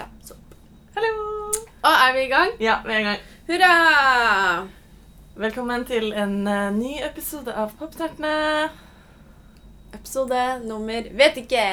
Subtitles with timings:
[0.00, 0.54] Thumbs up.
[0.94, 1.08] Hallo!
[1.82, 2.52] Og er vi i gang?
[2.60, 3.24] Ja, vi er i gang.
[3.48, 3.72] Hurra!
[5.40, 8.30] Velkommen til en uh, ny episode av Poptertene.
[9.92, 11.64] Episode nummer vet ikke.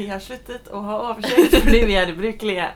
[0.00, 2.66] Vi har sluttet å ha oversikt fordi vi er ubrukelige.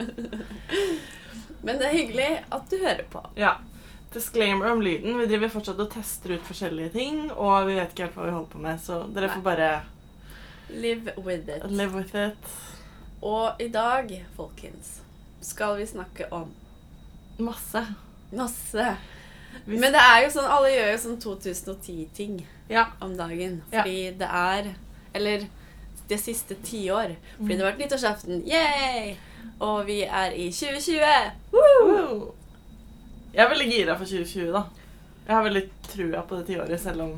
[1.66, 3.24] Men det er hyggelig at du hører på.
[3.40, 3.56] Ja.
[4.14, 5.18] Disclaimer om lyden.
[5.18, 8.36] Vi driver fortsatt og tester ut forskjellige ting, og vi vet ikke helt hva vi
[8.36, 9.34] holder på med, så dere Nei.
[9.40, 9.72] får bare
[10.70, 11.66] Live with it.
[11.66, 12.54] live with it.
[13.24, 14.98] Og i dag, folkens,
[15.44, 16.50] skal vi snakke om
[17.38, 17.80] Masse.
[18.32, 18.96] masse.
[19.66, 22.40] Men det er jo sånn, alle gjør jo sånn 2010-ting
[22.70, 22.86] Ja.
[23.00, 23.62] om dagen.
[23.72, 23.82] Ja.
[23.82, 24.74] Fordi det er
[25.14, 25.44] Eller
[26.08, 27.14] det siste tiår.
[27.38, 28.42] Fordi det har vært nyttårsaften.
[28.48, 29.14] Yay!
[29.60, 31.30] Og vi er i 2020.
[31.52, 32.34] Woo!
[33.32, 34.64] Jeg er veldig gira for 2020, da.
[35.28, 37.14] Jeg har veldig trua på det tiåret, selv om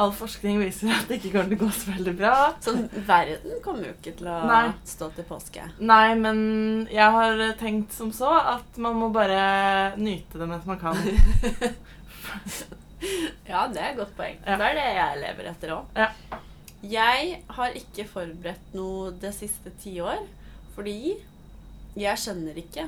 [0.00, 2.34] all forskning viser at det ikke kommer til å gå så veldig bra.
[2.64, 2.74] Så
[3.08, 4.62] verden kommer jo ikke til å Nei.
[4.88, 5.66] stå til påske.
[5.84, 6.40] Nei, men
[6.90, 10.96] jeg har tenkt som så at man må bare nyte det mens man kan.
[13.48, 14.36] Ja, det er et godt poeng.
[14.44, 14.56] Ja.
[14.60, 15.96] Det er det jeg lever etter òg.
[15.96, 16.10] Ja.
[16.84, 20.20] Jeg har ikke forberedt noe det siste tiår,
[20.76, 21.14] fordi
[21.98, 22.86] jeg skjønner ikke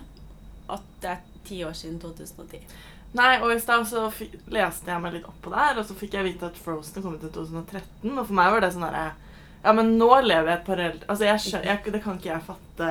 [0.72, 2.60] at det er ti år siden 2010.
[3.14, 4.06] Nei, og i stad så
[4.48, 7.02] leste jeg meg litt opp på det her, og så fikk jeg vite at Frozen
[7.04, 9.12] kom ut i 2013, og for meg var det sånn herre
[9.62, 12.42] Ja, men nå lever jeg et parallelt Altså, jeg skjønner jeg, Det kan ikke jeg
[12.48, 12.88] fatte.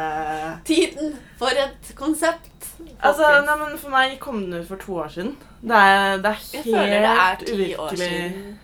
[0.69, 2.69] Tiden for et konsept!
[3.01, 5.33] Altså, nei, men For meg kom den ut for to år siden.
[5.61, 8.57] Det er, det er jeg føler det er ti år siden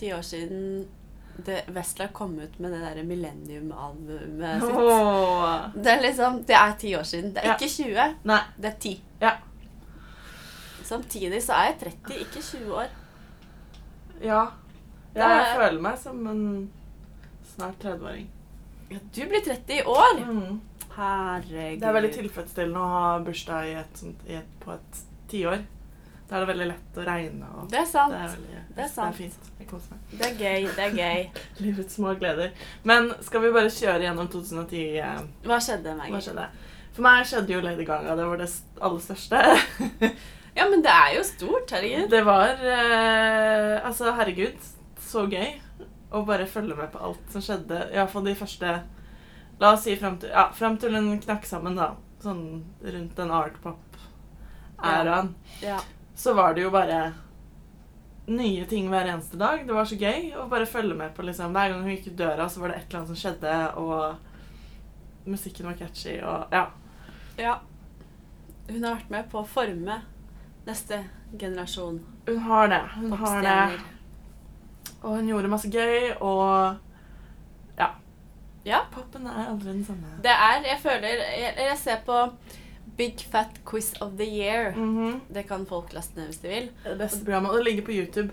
[0.00, 0.64] Ti år siden
[1.46, 4.74] det Vestla kom ut med det derre Millennium-albumet sitt.
[4.76, 5.62] Oh.
[5.74, 7.30] Det er liksom, det er ti år siden.
[7.34, 7.54] Det er Ja.
[7.56, 8.40] ikke 20, Nei.
[8.60, 9.00] det er 10.
[9.22, 9.30] Ja.
[10.84, 12.88] Samtidig så er jeg 30, ikke 20 år.
[14.22, 14.44] Ja.
[15.14, 16.70] Det Jeg er- føler meg som en
[17.54, 18.28] snart 30-åring.
[18.90, 20.20] Ja, du blir 30 i år!
[20.24, 20.60] Mm.
[20.96, 21.80] Herregud.
[21.80, 25.62] Det er veldig tilfredsstillende å ha bursdag i et i et, på et tiår.
[26.28, 27.46] Da er det veldig lett å regne.
[27.68, 28.12] Det er sant.
[28.12, 29.16] det er, veldig, Det er sant.
[29.16, 29.48] fint.
[29.58, 30.18] Jeg koser meg.
[30.18, 30.68] Det er gøy.
[30.76, 31.30] Det er gøy.
[31.64, 32.52] Livets små gleder.
[32.84, 34.96] Men skal vi bare kjøre gjennom 2010?
[35.00, 36.46] eh, Hva skjedde, Hva skjedde?
[36.92, 38.14] For meg skjedde jo Lady Gaga.
[38.16, 38.50] Det var det
[38.80, 39.42] aller største.
[40.54, 42.10] Ja, men det er jo stort, herregud.
[42.12, 44.58] Det var eh, Altså, herregud,
[45.00, 45.54] så gøy
[46.12, 47.86] å bare følge med på alt som skjedde.
[47.94, 48.74] Iallfall de første
[49.62, 51.92] La oss si fram til, ja, frem til hun knakk sammen, da.
[52.22, 55.28] Sånn rundt den art-pop-æraen.
[55.62, 55.76] Ja.
[56.18, 57.12] Så var det jo bare
[58.26, 59.62] nye ting hver eneste dag.
[59.66, 62.18] Det var så gøy å bare følge med på liksom Hver gang hun gikk ut
[62.18, 66.64] døra, så var det et eller annet som skjedde, og musikken var catchy, og ja.
[67.38, 67.56] ja.
[68.66, 70.00] Hun har vært med på å forme
[70.66, 71.04] neste
[71.38, 72.82] generasjon Hun har det.
[72.96, 73.80] Hun har det.
[75.02, 76.76] Og hun gjorde masse gøy, og
[77.78, 77.88] ja.
[78.64, 78.84] Ja.
[78.94, 80.18] Poppen er aldri den samme.
[80.22, 82.18] Det er Jeg føler Jeg, jeg ser på
[82.96, 84.72] Big Fat Quiz of the Year.
[84.76, 85.20] Mhm.
[85.34, 86.70] Det kan folk laste ned hvis de vil.
[86.84, 88.30] Det beste programmet, og det ligger på YouTube.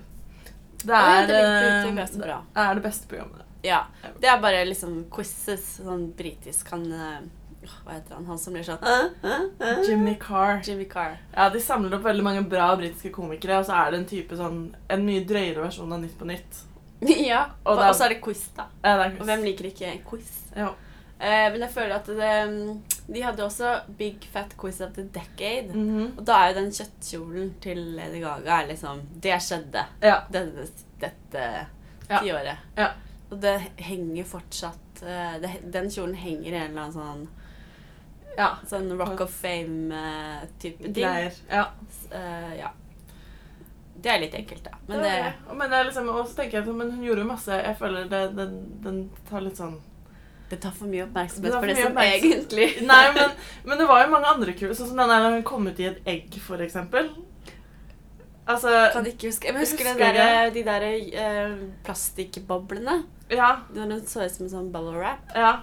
[0.83, 2.41] Det er, det eh, YouTube, bra.
[2.55, 3.41] det er det beste programmet.
[3.63, 3.79] Ja.
[4.19, 5.65] Det er bare liksom quizzes.
[5.83, 7.19] Sånn britisk kan eh,
[7.61, 8.25] Hva heter han?
[8.25, 9.83] Han som blir sånn?
[9.87, 10.61] Jimmy Carr.
[10.65, 11.17] Jimmy Carr.
[11.35, 14.37] Ja, De samler opp veldig mange bra britiske komikere, og så er det en type
[14.39, 14.59] sånn,
[14.89, 16.61] en mye drøyere versjon av Nytt på Nytt.
[17.31, 17.45] ja.
[17.65, 18.65] Og Og, så er det quiz, da.
[18.83, 20.31] Ja, det er Og hvem liker ikke quiz?
[20.55, 20.69] Ja.
[21.19, 22.81] Eh, men jeg føler at det, mm,
[23.11, 25.73] de hadde også Big Fat Quiz of the Decade.
[25.75, 26.13] Mhm.
[26.17, 30.21] Og da er jo den kjøttkjolen til Lady Gaga er liksom Det skjedde ja.
[30.31, 30.69] dette,
[31.01, 31.43] dette
[32.09, 32.19] Ja.
[32.23, 32.57] tiåret.
[32.77, 32.87] Ja.
[33.31, 37.27] Og det henger fortsatt eh, det, Den kjolen henger i en eller annen sånn
[38.37, 38.49] ja.
[38.69, 40.93] Sånn Rock of Fame-type ting.
[41.01, 41.35] Greier.
[41.49, 41.65] Ja.
[42.11, 42.71] Eh, ja.
[43.99, 44.77] Det er litt enkelt, da.
[44.87, 45.55] Men det det, det.
[45.55, 48.21] Men, det liksom, også tenker jeg at men hun gjorde jo masse Jeg føler det,
[48.37, 48.53] den,
[48.85, 49.79] den tar litt sånn
[50.49, 53.35] det tar for mye oppmerksomhet for for det som egentlig Nei, men,
[53.69, 54.73] men det var jo mange andre kule.
[54.73, 57.11] Sånn som den der hun kom ut i et egg, for eksempel.
[58.49, 63.03] Altså Kan ikke huske Men husker, Husker der, de der uh, plastikkboblene?
[63.29, 63.51] Ja.
[63.75, 65.35] Når den så ut som en sånn bubble wrap?
[65.37, 65.59] ja.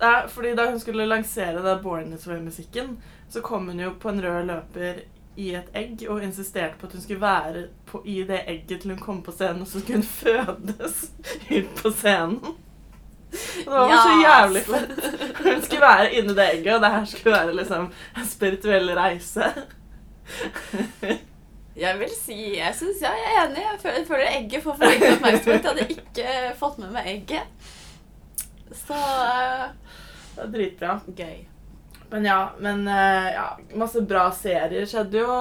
[0.00, 2.96] Er, fordi da hun skulle lansere den Born This Way-musikken,
[3.30, 5.04] så kom hun jo på en rød løper
[5.36, 8.90] i et egg og insisterte på at hun skulle være på, i det egget til
[8.94, 11.10] hun kom på scenen, og så skulle hun fødes
[11.58, 12.40] ut på scenen.
[13.34, 14.90] Det var så jævlig fett.
[15.42, 19.48] Hun skulle være inni det egget, og det her skulle være liksom en spirituell reise.
[21.76, 23.64] Jeg vil si Jeg syns jeg er enig.
[23.84, 25.64] Jeg føler egget får for lite oppmerksomhet.
[25.64, 27.72] Jeg hadde ikke fått med meg egget.
[28.74, 29.66] Så eh,
[30.34, 30.96] Det er dritbra.
[31.16, 31.44] gøy.
[32.10, 33.46] Men ja, men eh, ja,
[33.80, 35.36] masse bra serier skjedde jo.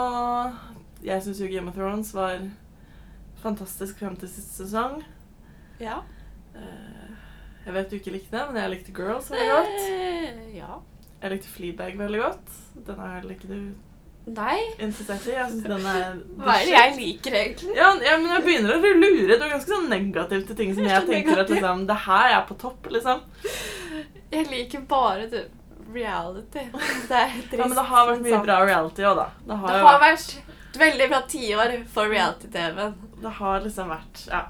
[1.03, 2.39] Jeg syns jo Game of Thrones var
[3.43, 5.01] fantastisk frem til siste sesong.
[5.83, 5.99] Ja.
[6.55, 7.09] Eh,
[7.65, 10.53] jeg vet du ikke likte det, men jeg likte Girls veldig godt.
[10.55, 10.77] Ja.
[11.23, 12.55] Jeg likte Fleabag veldig godt.
[12.87, 13.59] Den er vel ikke du
[14.25, 14.59] Nei.
[14.79, 15.33] interessert i?
[15.35, 17.73] Jeg synes den er Hva er det jeg liker, egentlig?
[17.75, 19.35] Ja, ja, men jeg begynner å lure.
[19.35, 21.97] Du er ganske sånn negativ til ting som Jeg jeg tenker tenker at liksom, det
[22.05, 23.21] her er på topp, liksom.
[24.31, 25.43] Jeg liker bare det
[25.93, 26.63] reality.
[26.71, 27.53] Det er trist.
[27.59, 29.27] Ja, men det har vært mye bra reality òg, da.
[29.51, 30.35] Det har, Det har vært,
[30.73, 32.95] et veldig bra tiår for reality-TV-en.
[33.21, 34.45] det har liksom vært Ja.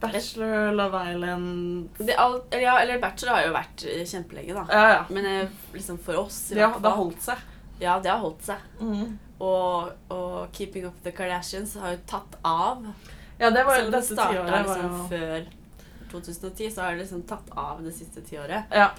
[0.00, 4.64] Bachelor, Love Island Det alt- Ja, eller Bachelor har jo vært kjempelenge, da.
[4.70, 5.04] Ja, ja.
[5.08, 7.36] Men eh, liksom for oss i Ja, det har holdt seg.
[7.80, 8.60] Ja, det har holdt seg.
[8.80, 9.18] Mm.
[9.42, 12.84] Og, og Keeping Up The Kardashians har jo tatt av.
[13.38, 15.48] Ja, det var om det dette tiåret liksom jo før
[16.12, 18.70] 2010, så har det liksom tatt av det siste tiåret.
[18.70, 18.90] Ja,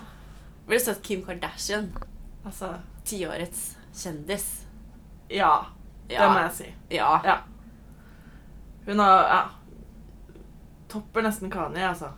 [0.68, 1.92] Ville sett Kim Kardashian,
[2.44, 2.74] altså
[3.06, 4.48] tiårets kjendis?
[5.30, 5.66] Ja,
[6.10, 6.71] det må jeg si.
[6.98, 7.13] Ja.
[7.25, 7.38] Ja.
[8.86, 9.44] Hun har Ja.
[10.92, 12.12] Topper nesten Kanye, altså.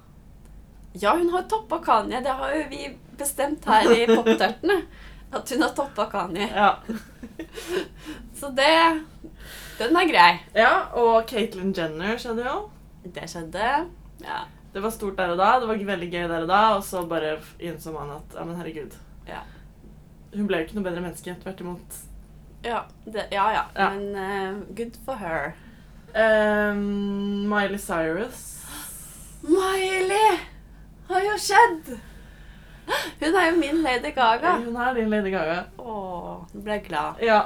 [0.93, 2.19] ja, hun har toppa Kanye.
[2.21, 4.81] Det har jo vi bestemt her i Poptørtene.
[5.31, 6.47] At hun har toppa Kanye.
[6.55, 6.75] Ja.
[8.39, 9.03] Så det
[9.77, 10.31] Den er grei.
[10.55, 12.69] ja og Caitlyn Jenner skjedde jo.
[13.03, 13.67] Det skjedde.
[14.23, 14.39] Ja.
[14.73, 17.03] Det var stort der og da, det var veldig gøy der og da, og så
[17.09, 18.97] bare innså man at ja, men herregud.
[19.27, 19.43] Ja.
[20.35, 21.35] Hun ble jo ikke noe bedre menneske.
[21.43, 22.01] Tvert imot.
[22.65, 23.63] Ja, det, ja, ja.
[23.77, 23.89] Ja.
[23.95, 25.53] Men uh, good for her.
[26.17, 28.43] Um, Miley Cyrus.
[29.41, 30.39] Miley
[31.07, 31.97] har jo skjedd!
[33.21, 34.55] Hun er jo min Lady Gaga.
[34.63, 35.57] Hun er din Lady Gaga.
[35.79, 37.19] Åh, nå ble jeg glad.
[37.25, 37.41] Ja.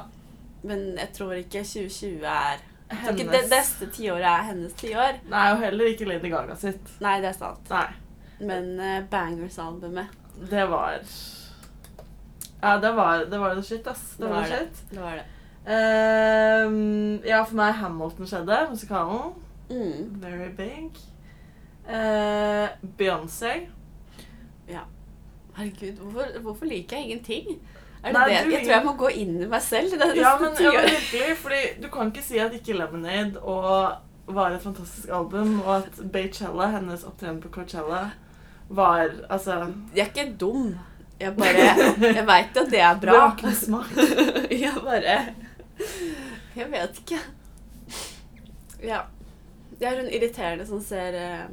[0.64, 2.60] Men jeg tror ikke 2020 er
[2.92, 5.20] Jeg tror ikke Hennes det neste tiåret er hennes tiår.
[5.32, 6.92] Nei, og heller ikke Lady Gaga sitt.
[7.02, 7.70] Nei, det er sant.
[7.72, 7.88] Nei.
[8.42, 10.08] Men uh, Bangers-albumet,
[10.50, 10.98] Det var
[12.62, 14.16] Ja, det var det var the shit, ass.
[14.18, 14.58] Det, Det var var det.
[14.60, 14.90] shit.
[14.92, 15.28] det var det.
[15.72, 18.58] Ehm, ja, for meg Hamilton skjedde.
[18.72, 19.34] Musikalen.
[19.70, 20.22] Mm.
[20.22, 20.98] Very big.
[21.88, 22.68] Uh,
[22.98, 23.68] Beyoncé.
[25.58, 27.60] Herregud, hvorfor, hvorfor liker jeg ingenting?
[28.04, 28.46] Er det Nei, det?
[28.46, 29.92] du Jeg tror jeg må gå inn i meg selv.
[29.92, 33.92] Det Ja, men, ja, men virkelig, fordi du kan ikke si at ikke Lemonade og
[34.32, 38.10] var et fantastisk album, og at Baychella, hennes opptreden på Coachella,
[38.70, 40.76] var altså Jeg er ikke dum.
[41.20, 41.66] Jeg bare
[42.16, 43.54] Jeg veit at det er bra.
[43.54, 43.92] smak.
[44.64, 45.18] jeg bare
[46.56, 47.20] Jeg vet ikke.
[48.84, 49.02] Ja.
[49.82, 51.46] Jeg er hun irriterende som ser eh,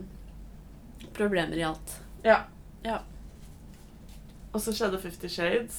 [1.16, 1.94] problemer i alt.
[2.24, 2.42] Ja.
[2.84, 2.98] Ja.
[4.58, 5.78] Og så skjedde Fifty Shades.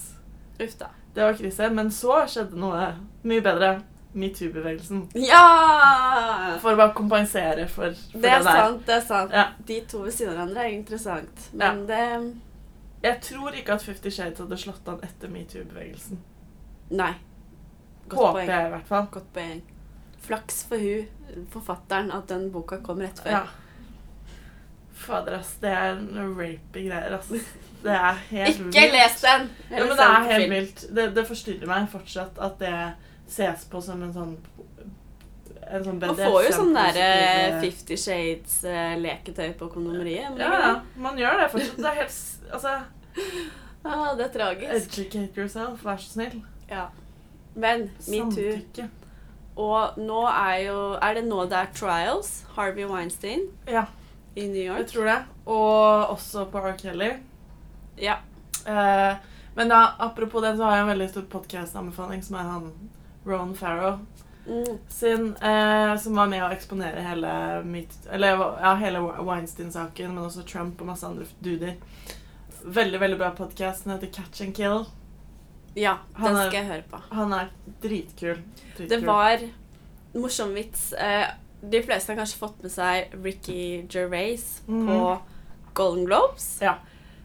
[0.64, 0.88] Uff da.
[1.16, 1.68] Det var krise.
[1.76, 2.94] Men så skjedde noe
[3.28, 3.74] mye bedre.
[4.20, 5.04] Metoo-bevegelsen.
[5.22, 6.56] Ja!
[6.64, 8.62] For å bare kompensere for, for Det er det der.
[8.64, 8.80] sant.
[8.88, 9.36] det er sant.
[9.38, 9.44] Ja.
[9.68, 11.44] De to ved siden av hverandre er interessant.
[11.54, 12.00] Men det
[13.04, 16.18] Jeg tror ikke at Fifty Shades hadde slått an etter metoo-bevegelsen.
[16.90, 17.12] Nei.
[18.10, 18.50] Godt Håper poeng.
[18.50, 19.06] jeg i hvert fall.
[19.14, 19.62] Godt poeng.
[20.26, 23.32] Flaks for hun, forfatteren, at den boka kom rett før.
[23.32, 23.44] Ja.
[25.00, 25.54] Fader, ass.
[25.62, 27.30] Det er en rapey greier, ass.
[27.84, 29.46] Det er helt Ikke les den!
[29.72, 30.82] Ja, men det er helt vilt.
[30.96, 32.74] Det, det forstyrrer meg fortsatt at det
[33.32, 34.34] ses på som en sånn
[35.70, 40.38] en sånn Man får jo sånn derre Fifty Shades-leketøy på kondomeriet.
[40.42, 40.72] Ja, ja.
[40.98, 41.78] Man gjør det fortsatt.
[41.78, 42.76] Det er helt Altså,
[43.86, 44.98] Ah, det er tragisk.
[45.00, 46.42] educate yourself, vær så snill.
[46.70, 46.88] Ja.
[47.56, 48.88] Men metoo.
[49.60, 52.44] Og nå er jo Er det nå det er trials?
[52.56, 53.86] Harvey Weinstein Ja,
[54.36, 54.88] i New jeg York?
[54.92, 55.18] tror det.
[55.46, 56.78] Og også på R.
[56.78, 57.12] Kelly.
[57.98, 58.18] Ja.
[58.66, 59.16] Eh,
[59.56, 62.72] men da, apropos det, så har jeg en veldig stor podcast-anbefaling som er han
[63.26, 64.00] Ron Farrow
[64.50, 64.78] Mm.
[64.90, 67.28] sin, eh, som var med å eksponere hele,
[67.66, 71.76] Meet- eller, ja, hele Weinstein-saken, men også Trump og masse andre duder.
[72.64, 73.84] Veldig, veldig bra podcast.
[73.84, 74.86] Den heter Catch and Kill.
[75.76, 77.02] Ja, den er- skal jeg høre på.
[77.16, 77.50] Han er
[77.82, 78.42] dritkul.
[78.78, 78.88] dritkul.
[78.90, 79.38] Det var
[80.16, 80.94] morsom vits.
[80.94, 81.28] Eh,
[81.62, 84.88] de fleste har kanskje fått med seg Ricky Gervais mm.
[84.88, 85.00] på
[85.74, 86.60] Golden Globes.
[86.62, 86.78] Ja.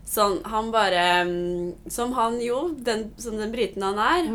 [0.05, 4.27] Sånn, han bare mm, Som han jo, den, som den briten han er,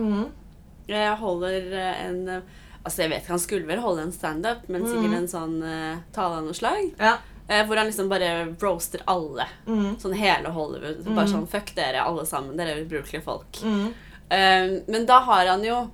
[0.90, 2.42] eh, holder eh, en eh,
[2.80, 5.18] Altså, jeg vet ikke, han skulle vel holde en standup, men sikkert Mhm.
[5.18, 6.94] en sånn uh, tale av noe slag.
[6.98, 7.18] Ja.
[7.50, 9.46] Eh, hvor han liksom bare roaster alle.
[9.68, 9.98] Mm.
[10.00, 11.04] Sånn hele Hollywood.
[11.04, 11.34] Bare Mhm.
[11.34, 12.56] sånn Fuck dere, alle sammen.
[12.58, 13.60] Dere er ubrukelige folk.
[13.62, 13.94] Mm.
[14.32, 15.92] Eh, men da har han jo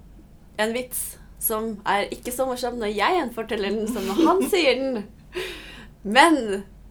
[0.57, 4.79] en vits som er ikke så morsom når jeg gjenforteller den, som når han sier
[4.81, 5.03] den.
[6.05, 6.39] Men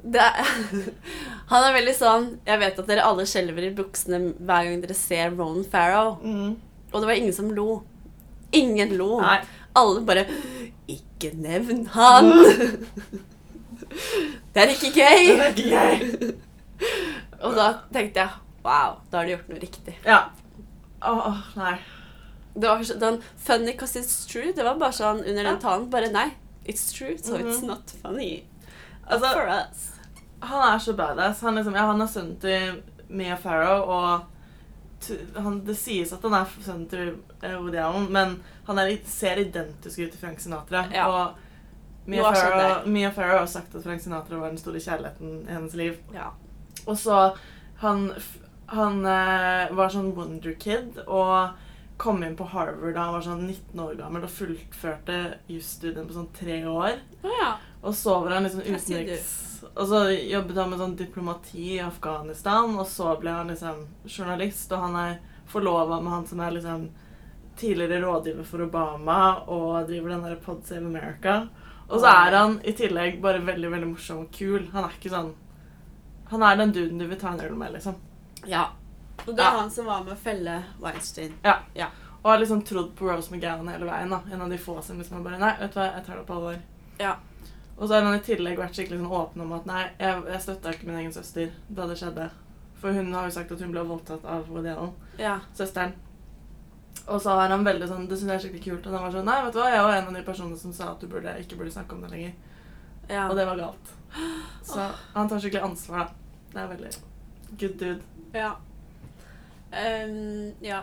[0.05, 0.45] er,
[1.53, 4.97] han er veldig sånn Jeg vet at dere alle skjelver i buksene hver gang dere
[4.99, 6.17] ser Ronan Farrow.
[6.23, 6.55] Mm.
[6.93, 7.83] Og det var ingen som lo.
[8.55, 9.19] Ingen lo.
[9.25, 9.41] Nei.
[9.75, 10.27] Alle bare
[10.91, 12.31] Ikke nevn han!
[14.55, 15.25] Det er ikke gøy!
[15.35, 16.31] Det er ikke gøy.
[17.45, 18.31] Og da tenkte jeg
[18.65, 19.95] wow, da har de gjort noe riktig.
[20.07, 20.21] Ja.
[21.05, 21.75] Åh, åh, nei.
[22.55, 24.53] Det var sånn den funny because it's true.
[24.53, 25.89] Det var bare sånn under den talen.
[25.91, 26.29] Bare nei,
[26.65, 27.67] it's true, so it's Mhm.
[27.67, 28.45] not funny.
[29.11, 29.91] Altså- For us.
[30.41, 31.41] Han er så badass.
[31.41, 34.21] Han, liksom, ja, han er sønnen til Mia Farrow, og
[35.37, 39.37] han, Det sies at han er sønnen til eh, Woody Allen, men han er, ser
[39.37, 40.87] identisk ut til Frank Sinatra.
[40.93, 41.07] Ja.
[41.09, 41.35] Og
[42.07, 42.87] Mia Farrow.
[42.87, 45.97] Mia Farrow har sagt at Frank Sinatra var den store kjærligheten i hennes liv.
[46.15, 46.31] Ja.
[46.87, 47.37] Og så
[47.81, 48.13] Han,
[48.69, 51.51] han eh, var sånn wonder kid og
[51.97, 55.19] kom inn på Harvard da han var sånn 19 år gammel og fullførte
[55.51, 56.99] jusstudien på sånn tre år.
[57.23, 57.53] Oh, ja.
[57.85, 59.35] Og så var han liksom utenriks
[59.75, 64.73] Og så jobbet han med sånn diplomati i Afghanistan, og så ble han liksom journalist,
[64.73, 65.17] og han er
[65.49, 66.89] forlova med han som er liksom
[67.57, 71.49] tidligere rådgiver for Obama og driver den der Pod Save America.
[71.89, 74.67] Og så er han i tillegg bare veldig veldig morsom og kul.
[74.73, 75.35] Han er ikke sånn
[76.33, 77.95] Han er den duden du vil ta en øl med, liksom.
[78.49, 78.71] ja.
[79.27, 79.59] Og det er Ja.
[79.61, 81.35] han som var med å felle Weinstein.
[81.45, 81.59] Ja
[82.25, 84.11] Og har liksom trodd på Rose McGowan hele veien.
[84.11, 86.27] da En av de få som liksom bare Nei, vet du hva, jeg tar det
[86.27, 86.59] på alvor.
[86.99, 87.17] Ja.
[87.79, 90.41] Og så har han i tillegg vært skikkelig sånn åpen om at nei, jeg, jeg
[90.41, 92.31] støtta ikke min egen søster da det skjedde.
[92.77, 95.41] For hun har jo sagt at hun ble voldtatt av Woody Allen, Ja.
[95.55, 95.93] søsteren.
[97.09, 98.87] Og så har han veldig sånn Det syns jeg er skikkelig kult.
[98.87, 100.73] Og han var sånn Nei, vet du hva, jeg var en av de personene som
[100.73, 102.33] sa at du burde, ikke burde snakke om det lenger.
[103.11, 103.29] ja.
[103.29, 103.93] Og det var galt.
[104.63, 106.09] Så han tar skikkelig ansvar, da.
[106.53, 106.97] Det er veldig
[107.59, 108.03] good dude.
[108.33, 108.55] Ja.
[109.75, 110.83] Ehm, ja.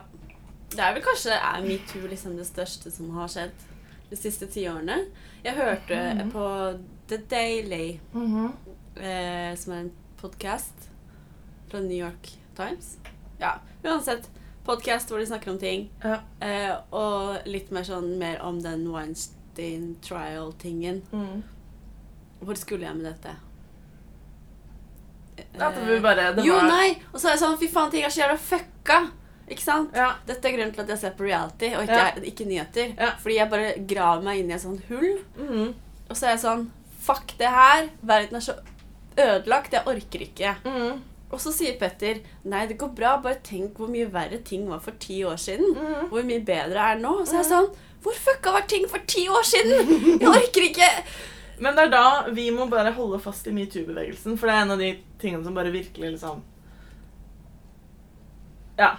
[0.71, 3.65] Det er vel kanskje er metoo liksom det største som har skjedd
[4.09, 5.05] de siste ti årene.
[5.43, 6.31] Jeg hørte Mhm.
[6.31, 6.45] på
[7.07, 7.99] The Daily,
[8.97, 10.89] eh, som er en podkast
[11.69, 12.97] fra New York Times.
[13.39, 14.29] Ja, uansett.
[14.65, 15.89] Podkast hvor de snakker om ting.
[16.03, 16.19] Ja.
[16.41, 21.01] Eh, og litt mer sånn mer om den Weinstein trial-tingen.
[21.11, 21.43] Mm.
[22.43, 23.35] Hvor skulle jeg med dette?
[25.59, 27.01] At vi bare det jo, var, nei!
[27.13, 28.37] Og så er jeg sånn Fy faen, ting er så jævla
[28.81, 29.11] fucka!
[29.51, 29.89] Ikke sant?
[29.95, 30.13] Ja.
[30.25, 32.11] Dette er grunnen til at jeg ser på reality og ikke, Ja.
[32.23, 32.93] ikke nyheter.
[32.97, 33.09] Ja.
[33.19, 35.19] Fordi jeg bare graver meg inn i et sånt hull.
[35.37, 35.73] Mhm.
[36.09, 36.69] Og så er jeg sånn
[37.01, 37.89] Fuck det her!
[38.03, 38.53] Verden er så
[39.17, 39.71] ødelagt.
[39.73, 40.55] Jeg orker ikke.
[40.63, 41.01] Mhm.
[41.31, 43.17] Og så sier Petter nei, det går bra.
[43.17, 45.73] Bare tenk hvor mye verre ting var for ti år siden.
[45.75, 46.09] Mhm.
[46.09, 47.19] Hvor mye bedre er nå.
[47.21, 50.19] Og så er jeg sånn Hvor fucka var ting for ti år siden?!
[50.19, 51.03] Jeg orker ikke!
[51.59, 54.71] Men det er da vi må bare holde fast i metoo-bevegelsen, for det er en
[54.71, 56.41] av de tingene som bare virkelig liksom
[58.81, 58.95] Ja.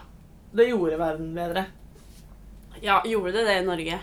[0.53, 1.65] Det gjorde verden bedre.
[2.83, 4.01] Ja, gjorde det det i Norge?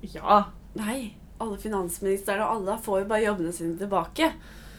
[0.00, 0.44] Ja.
[0.76, 1.14] Nei.
[1.38, 4.30] Alle finansministrene og alle får jo bare jobbene sine tilbake.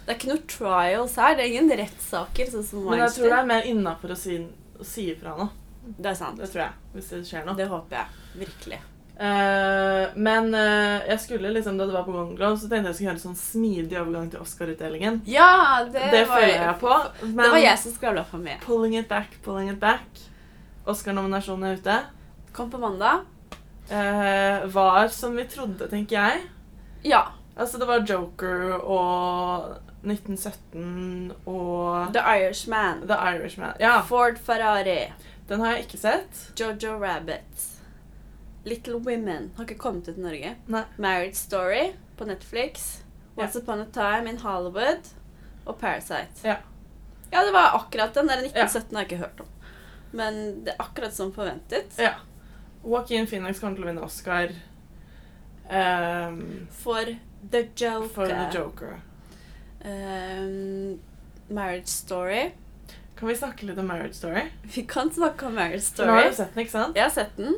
[0.06, 1.34] Det er ikke noe trials her.
[1.38, 2.51] Det er ingen rettssaker.
[2.51, 4.38] sånn som Men jeg tror det er mer innafor å si,
[4.77, 5.50] å si ifra nå.
[5.88, 6.39] Det er sant.
[6.39, 6.86] Det tror jeg.
[6.94, 7.58] Hvis det skjer noe.
[7.58, 8.22] Det håper jeg.
[8.46, 8.80] Virkelig.
[9.19, 12.97] Eh, men uh, jeg skulle liksom, da det var på Golden Globe, så tenkte jeg
[12.97, 15.21] skulle gjøre en sånn smidig overgang til Oscar-utdelingen.
[15.25, 16.97] Ja, det, Det, var, føler jeg på.
[17.24, 18.59] Men Det var jeg som skravla for meg.
[18.65, 20.21] pulling it back, pulling it back.
[20.86, 21.97] Oscar-nominasjonen er ute.
[22.53, 23.25] Kom på mandag.
[23.89, 26.45] Uh, var som vi trodde, tenker jeg.
[27.07, 27.24] Ja.
[27.57, 33.01] Altså, det var Joker og 1917 og The Irishman.
[33.09, 33.74] The Irishman.
[33.81, 35.07] Ja, Ford Ferrari.
[35.50, 36.43] den har jeg ikke sett.
[36.59, 37.76] Jojo Rabbit.
[38.67, 40.53] Little Women har ikke kommet ut i Norge.
[40.67, 40.83] Nei.
[40.97, 42.88] Marriage Story på Netflix.
[43.38, 43.47] Ja.
[43.55, 45.07] Upon a Time in Hollywood.
[45.65, 46.41] Og Parasite.
[46.43, 46.57] Ja.
[47.31, 48.27] Ja, det var akkurat den.
[48.31, 49.47] Der 1917 har jeg ikke hørt om.
[50.15, 51.95] Men det er akkurat som forventet.
[52.00, 52.13] Ja.
[52.83, 54.53] Joaquin Phoenix kommer til å vinne Oscar
[55.67, 57.03] Um, For
[57.51, 58.07] The Joker.
[58.07, 59.01] for The Joker.
[59.86, 61.00] Um,
[61.50, 62.51] marriage Story.
[63.19, 64.41] Kan vi snakke litt om Marriage Story?
[64.63, 66.07] Vi kan snakke om Marriage Story.
[66.07, 66.95] Nå har du sett den, ikke sant?
[66.95, 67.55] Jeg har sett den.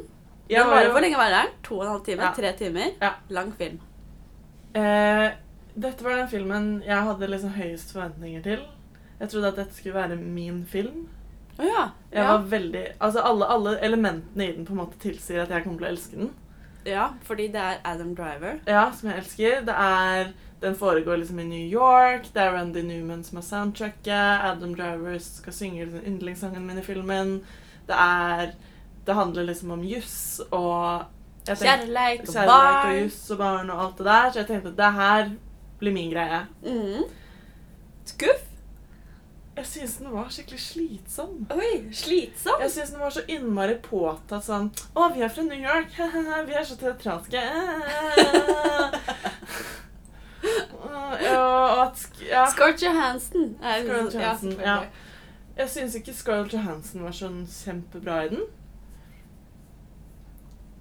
[0.50, 1.52] Jeg var hvor lenge var den?
[1.64, 2.24] To og en halv time?
[2.26, 2.32] Ja.
[2.34, 2.90] Tre timer?
[3.02, 3.12] Ja.
[3.30, 3.80] Lang film.
[4.74, 5.28] Eh,
[5.80, 8.66] dette var den filmen jeg hadde liksom høyest forventninger til.
[9.20, 11.08] Jeg trodde at dette skulle være min film.
[11.60, 11.86] Å ja.
[12.14, 15.66] Jeg var veldig, altså alle, alle elementene i den på en måte tilsier at jeg
[15.66, 16.30] kommer til å elske den.
[16.88, 18.62] ja, fordi det er Adam Driver.
[18.68, 19.60] Ja, som jeg elsker.
[19.68, 22.30] Det er, den foregår liksom i New York.
[22.34, 24.46] Det er Randy Newman som er soundtracket.
[24.54, 27.36] Adam Driver skal synge liksom yndlingssangen min i filmen.
[27.90, 28.56] Det er
[29.10, 30.18] Det handler liksom om juss
[30.52, 31.06] og
[31.48, 34.30] tenkte- Kjærleik og Kjærleik og juss og barn og alt det der.
[34.36, 35.32] Så jeg tenkte at det her
[35.80, 36.44] blir min greie.
[36.62, 37.04] Mm.
[38.06, 38.46] Skuff?
[39.60, 41.34] Jeg syns den var skikkelig slitsom.
[41.52, 42.62] Oi, slitsom.
[42.62, 45.98] Jeg syns den var så innmari påtatt sånn Å, vi er fra New York.
[46.48, 47.42] vi er så teatralske.
[51.24, 52.46] ja, at ja.
[52.48, 53.58] Scarlett Johansson.
[53.64, 54.78] er- Scarlett Johansson, ja.
[55.58, 58.46] Jeg syns ikke Scarlett Johansson var sånn kjempebra i den.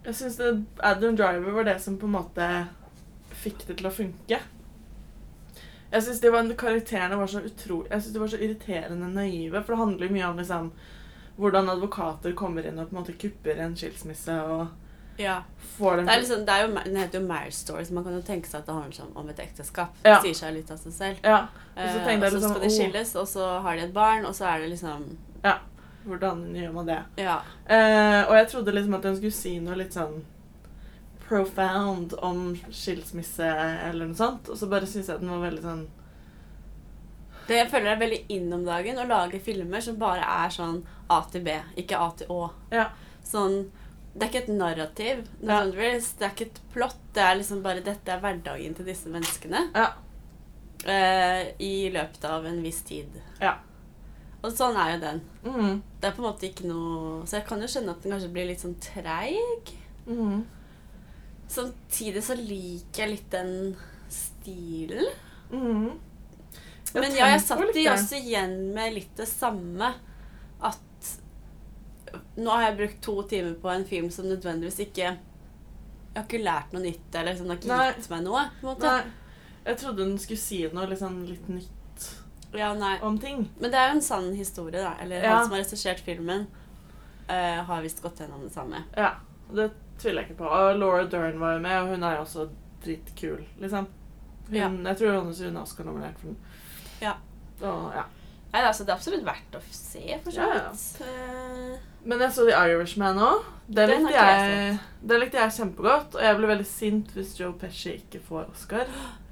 [0.09, 0.39] Jeg syns
[0.81, 2.45] Adam Driver var det som på en måte
[3.43, 4.39] fikk det til å funke.
[5.89, 6.23] Jeg syns
[6.57, 10.17] karakterene var så utrolig Jeg synes de var så irriterende naive, for det handler jo
[10.17, 10.71] mye om liksom
[11.39, 14.67] hvordan advokater kommer inn og på en måte kupper en skilsmisse og
[15.19, 15.43] Ja.
[15.79, 18.05] får dem Det er liksom, det er jo, den heter jo Marriage Story, så man
[18.05, 19.95] kan jo tenke seg at det handler sånn om et ekteskap.
[20.05, 20.21] Ja.
[20.23, 21.25] Sier seg litt av seg selv.
[21.25, 21.47] Ja.
[21.77, 24.25] Og så uh, og så liksom skal de skilles, og så har de et barn,
[24.27, 25.05] og så er det liksom
[25.45, 25.59] Ja.
[26.07, 26.99] Hvordan gjør man det?
[27.21, 27.41] Ja.
[27.67, 30.21] Eh, og jeg trodde liksom at den skulle si noe litt sånn
[31.29, 33.45] profound om skilsmisse
[33.89, 35.83] eller noe sånt, og så bare syns jeg den var veldig sånn
[37.49, 40.81] Det jeg føler er veldig inn om dagen å lage filmer som bare er sånn
[41.13, 42.51] A til B, ikke A til Å.
[42.73, 42.87] Ja.
[43.25, 43.71] Sånn
[44.15, 45.61] Det er ikke et narrativ, Ja.
[45.65, 45.85] Det
[46.21, 46.97] er ikke et plott.
[47.15, 49.93] Det er liksom bare dette er hverdagen til disse menneskene Ja.
[50.87, 53.09] eh, i løpet av en viss tid.
[53.41, 53.55] Ja.
[54.39, 55.21] Og sånn er jo den.
[55.43, 55.79] Mm.
[55.99, 58.31] Det er på en måte ikke noe Så jeg kan jo skjønne at den kanskje
[58.35, 59.73] blir litt sånn treig.
[60.07, 60.45] Mm.
[61.49, 63.55] Samtidig så liker jeg litt den
[64.13, 65.09] stilen.
[65.51, 65.97] Mm.
[66.95, 69.91] Men ja, jeg satt de i også igjen med litt det samme.
[70.65, 71.11] At
[72.39, 76.41] nå har jeg brukt to timer på en film som nødvendigvis ikke Jeg har ikke
[76.41, 77.89] lært noe nytt, eller liksom, det har Nei.
[77.91, 78.45] ikke gitt meg noe.
[78.61, 78.93] på en måte.
[78.95, 79.27] Nei.
[79.69, 81.78] Jeg trodde den skulle si noe sånn, litt nytt
[82.53, 82.99] Ja, nei.
[83.03, 83.51] om ting.
[83.59, 84.95] Men det er jo en sann historie, da.
[85.03, 85.35] Eller Ja.
[85.37, 86.47] han som har regissert filmen,
[87.29, 88.85] uh, har visst gått gjennom det samme.
[88.97, 89.15] Ja,
[89.53, 90.49] det tviler jeg ikke på.
[90.49, 92.49] Og Laura Dern var jo med, og hun er jo også
[92.85, 93.87] dritkul, liksom.
[94.49, 94.69] Hun, Ja.
[94.71, 96.37] Jeg tror hun er Oscar-nominert for den.
[97.03, 97.13] Ja.
[97.61, 98.05] Og, ja.
[98.53, 101.79] Nei, altså, det er absolutt verdt å se, for så Ja, ja.
[102.05, 103.45] Men jeg så The Irishman òg.
[103.69, 106.15] Det, Den likte jeg det kjempegodt.
[106.17, 108.87] Og jeg ble veldig sint hvis Joe Pesci ikke får Oscar.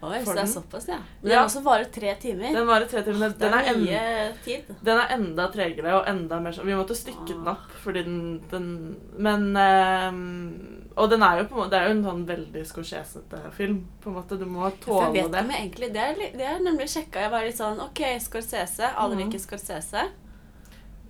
[0.04, 0.98] Oi, så det er såpass, ja.
[1.22, 1.38] Men Ja.
[1.38, 2.52] den også varer tre timer.
[2.52, 3.28] Den varer tre timer.
[3.30, 4.74] det Den er en, tid.
[4.84, 7.52] den er enda tregere og enda mer sånn Vi måtte stykke den Ah.
[7.52, 11.88] opp fordi den, den Men um, Og den er jo på en måte Det er
[11.88, 13.86] jo en sånn veldig scorsesete film.
[14.02, 15.44] På en måte Du må For jeg vet det.
[15.44, 17.20] ikke egentlig Det er, det er nemlig sjekka.
[17.24, 18.92] Jeg var litt sånn OK, Scorsese.
[18.94, 19.24] Alle Mhm.
[19.32, 20.10] liker Scorsese.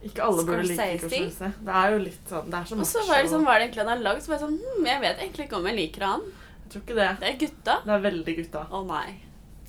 [0.06, 1.52] Ikke alle burde like Scorsese.
[1.66, 3.68] Det er jo litt sånn Det er så Og så var det sånn, var det
[3.68, 4.24] egentlig han har lagd?
[4.24, 6.26] Så var jeg sånn hm, Jeg vet egentlig ikke om jeg liker han.
[6.62, 7.10] Jeg tror ikke det.
[7.20, 7.76] Det er gutta.
[7.84, 8.64] Det er veldig gutta.
[8.70, 9.06] Å nei.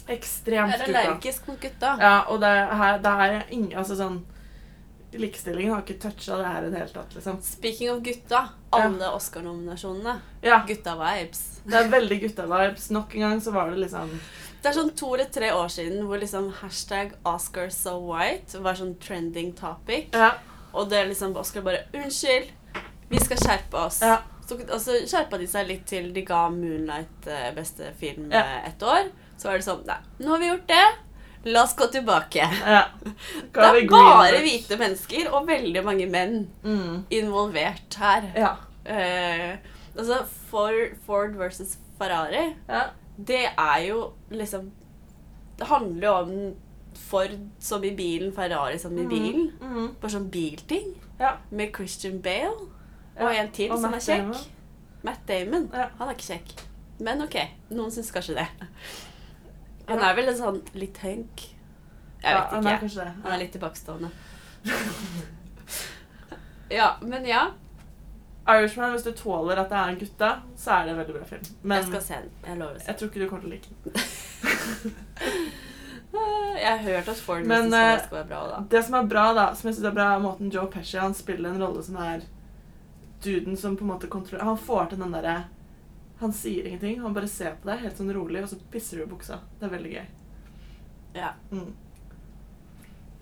[0.07, 0.87] Ekstremt gutta.
[0.87, 1.93] Jeg er allergisk mot gutta.
[2.01, 4.21] Ja, og det er, her, det er ingen Altså sånn
[5.17, 7.37] Likestillingen har ikke toucha det her i det hele tatt, liksom.
[7.41, 8.41] Speaking of gutta.
[8.75, 10.17] Alle Oscar-nominasjonene.
[10.43, 11.61] Ja, Gutta-vibes.
[11.63, 12.89] det er veldig gutta-vibes.
[12.91, 14.11] Nok en gang så var det liksom
[14.61, 18.73] Det er sånn to eller tre år siden hvor liksom hashtag Oscar so white var
[18.79, 20.09] sånn trending topic.
[20.13, 20.31] Ja.
[20.73, 22.49] Og det er liksom Oscar bare Unnskyld,
[23.09, 24.01] vi skal skjerpe oss.
[24.01, 24.17] ja.
[24.47, 28.39] Så, og så skjerpa de seg litt til de ga Moonlight eh, beste film Ja.
[28.45, 29.09] eh, ett år.
[29.37, 30.85] Så var det sånn Nei, nå har vi gjort det.
[31.51, 32.45] La oss gå tilbake.
[32.65, 32.85] ja.
[33.53, 37.03] Det er bare hvite mennesker og veldig mange menn Mm.
[37.11, 38.31] involvert her.
[38.35, 38.53] Ja.
[38.85, 39.57] Eh,
[39.97, 42.85] altså Ford, Ford versus Ferrari, ja.
[43.17, 44.71] Det er jo liksom
[45.57, 46.55] Det handler jo om
[46.97, 49.51] Ford som i bilen, Ferrari som i bilen.
[49.61, 49.95] Mm.
[50.01, 50.95] Bare sånn bilting.
[51.19, 51.35] Ja.
[51.49, 52.69] Med Christian Bale.
[53.17, 54.31] Og en til Og som Matt er kjekk.
[54.31, 55.03] Damon.
[55.05, 55.67] Matt Damon.
[55.73, 56.55] Han er ikke kjekk.
[56.99, 57.37] Men ok,
[57.69, 58.47] noen syns kanskje det.
[59.87, 61.45] Han er vel en sånn litt hunk.
[62.23, 62.73] Jeg vet han ikke.
[62.73, 63.13] er kanskje det.
[63.23, 64.09] Han er litt tilbakestående.
[66.79, 67.43] ja, men ja.
[68.47, 71.25] Irishman, hvis du tåler at det er en gutta, så er det en veldig bra
[71.27, 71.47] film.
[71.63, 72.29] Men Jeg skal se den.
[72.47, 73.79] Jeg lover å se jeg tror ikke du kommer til å like den.
[73.93, 75.47] den.
[76.57, 78.61] Jeg har hørt at Ford Men, synes Ferrari eh, skal være bra da.
[78.71, 81.13] Det som er bra, da, som jeg synes er bra, er måten Joe Pesci han
[81.13, 82.23] spiller en rolle som er
[83.23, 85.35] duden som på en måte kontrollerer Han får til den derre
[86.21, 89.03] Han sier ingenting, han bare ser på deg helt sånn rolig, og så pisser du
[89.03, 89.37] i buksa.
[89.59, 90.07] Det er veldig gøy.
[91.17, 91.29] Ja.
[91.51, 91.75] Mm.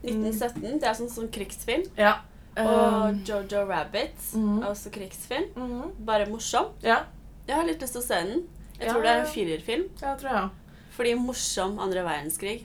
[0.05, 1.83] 1917, det er sånn, sånn krigsfilm.
[1.99, 2.13] Ja.
[2.57, 4.59] Og Um, Jojo Rabbit mm.
[4.63, 5.49] også krigsfilm.
[5.55, 5.89] Mm.
[6.07, 6.69] Bare morsom.
[6.83, 7.01] Ja,
[7.47, 8.45] Jeg har litt lyst til å se den.
[8.79, 9.83] Jeg Ja, tror det er en firerfilm.
[10.01, 10.49] ja, tror jeg.
[10.95, 12.63] Fordi morsom andre verdenskrig.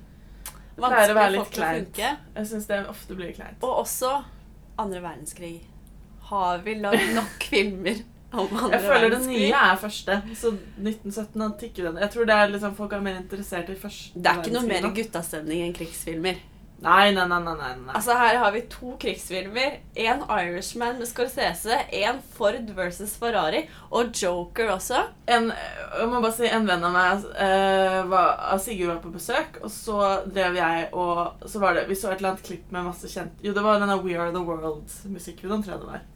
[0.80, 2.12] Vanskelig å få til å funke.
[2.36, 3.58] Jeg syns det ofte blir kleint.
[3.66, 4.12] Og også
[4.78, 5.60] andre verdenskrig.
[6.30, 7.98] Har vi lagd nok filmer
[8.32, 9.50] om andre Jeg føler det verdenskrig?
[9.50, 11.98] nye er første, så 1917 han tikker den.
[12.04, 14.22] Jeg tror det er liksom folk er mer interessert i første verdenskrig.
[14.22, 16.40] Det er ikke noe mer verdenskrig guttastemning enn krigsfilmer.
[16.80, 17.92] Nei, nei, nei, nei, nei.
[17.92, 19.80] Altså Her har vi to krigsfilmer.
[20.00, 25.02] En Irishman med Scorsese, en Ford versus Ferrari, og Joker også.
[25.28, 29.12] En, jeg må bare si, en venn av meg uh, var, av Sigurd var på
[29.12, 32.72] besøk, og så drev jeg og så var det, Vi så et eller annet klipp
[32.72, 36.06] med masse kjent Jo, det var denne We Are The World-musikkvideoen, tror jeg det var.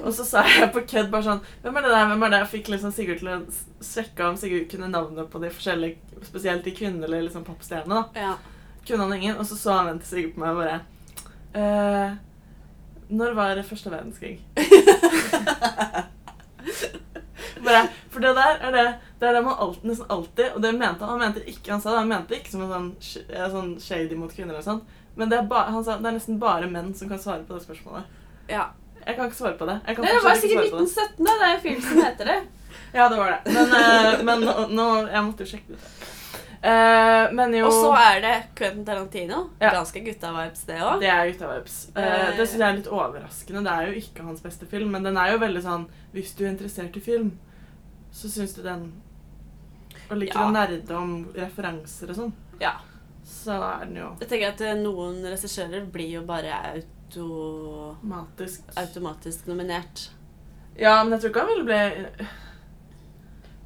[0.00, 2.06] Og så sa jeg på kødd bare sånn Hvem er det der?
[2.08, 2.40] hvem er det?
[2.42, 3.38] Jeg fikk liksom Sigurd til å
[3.84, 8.00] sjekke om Sigurd kunne navnet på de forskjellige, spesielt de kvinnelige liksom, popstjernene.
[8.00, 8.26] da.
[8.32, 8.53] Ja.
[8.86, 10.76] Kunne han ingen, og så så han vennen seg på meg og bare
[11.56, 12.10] eh,
[13.08, 14.36] Når var det første verdenskrig?
[17.64, 18.86] bare, for det der er det
[19.20, 21.08] Det er det man alltid, nesten alltid Og det mente han.
[21.14, 22.90] Han mente ikke han sa det, han mente ikke som en sånn,
[23.28, 24.54] eh, sånn shady mot kvinner.
[24.54, 24.84] eller sånt
[25.16, 27.54] Men det er, ba, han sa, det er nesten bare menn som kan svare på
[27.56, 28.04] det spørsmålet.
[28.52, 28.64] ja.
[29.04, 29.74] Jeg kan ikke svare på det.
[29.84, 30.84] Det var sikkert svare på det.
[30.88, 31.32] 1917, da.
[31.40, 32.36] Det er en film som heter det.
[32.94, 33.40] Ja, det var det.
[33.52, 35.84] Men, eh, men nå, nå Jeg måtte jo sjekke det ut.
[36.64, 39.50] Eh, men jo Og så er det Quentin Tarantino.
[39.60, 39.70] Ja.
[39.74, 41.00] Ganske gutta-vibes, det òg.
[41.02, 41.74] Det er gutta-vibes.
[41.92, 43.62] Uh, det syns jeg er litt overraskende.
[43.66, 46.44] Det er jo ikke hans beste film, men den er jo veldig sånn Hvis du
[46.46, 47.34] er interessert i film,
[48.14, 48.86] så syns du den
[50.08, 50.46] Og liker Ja.
[50.48, 52.72] å nerde om referanser og sånn, Ja.
[53.24, 56.52] så er den jo Jeg tenker at noen regissører blir jo bare
[57.14, 58.62] automatisk.
[58.76, 60.08] automatisk nominert.
[60.76, 62.26] Ja, men jeg tror ikke han ville bli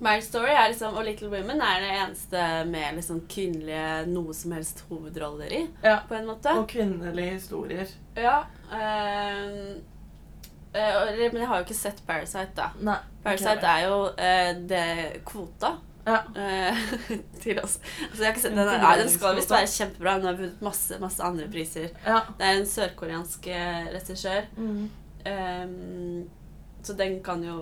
[0.00, 4.52] Marriage Story er liksom, og Little Women er det eneste med liksom kvinnelige noe som
[4.54, 5.96] helst hovedroller i, Ja.
[6.08, 6.52] på en måte.
[6.54, 7.90] Og kvinnelige historier.
[8.16, 8.36] Ja.
[8.70, 9.74] Øh,
[10.76, 12.68] øh, men jeg har jo ikke sett Parasite, da.
[12.80, 12.96] Nei.
[13.24, 15.74] Parasite er jo øh, det kvota
[16.08, 16.20] Ja.
[17.42, 17.80] til oss.
[18.10, 20.14] Altså, jeg har ikke sett, den, nei, den skal visst være kjempebra.
[20.16, 21.90] Den har vunnet masse, masse andre priser.
[22.06, 22.22] Ja.
[22.38, 23.48] Det er en sørkoreansk
[23.92, 24.46] regissør.
[24.56, 24.90] Mm.
[25.28, 26.30] Um,
[26.82, 27.58] så den kan jo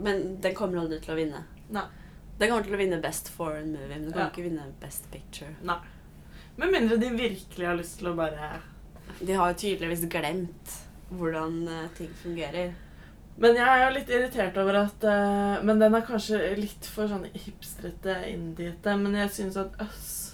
[0.00, 1.44] Men den kommer aldri til å vinne.
[1.70, 1.84] Nei.
[2.40, 4.30] Den kommer til å vinne Best Foreign Movie, men den kommer Ja.
[4.32, 5.52] ikke vinne Best Picture.
[5.62, 5.76] Nei.
[6.56, 8.60] Med mindre de virkelig har lyst til å bare
[9.20, 10.78] De har jo tydeligvis glemt
[11.10, 12.72] hvordan eh, ting fungerer.
[13.40, 17.24] Men jeg er litt irritert over at eh, Men den er kanskje litt for sånn
[17.34, 18.96] hipstrete, indiete.
[18.96, 20.29] Men jeg syns at Us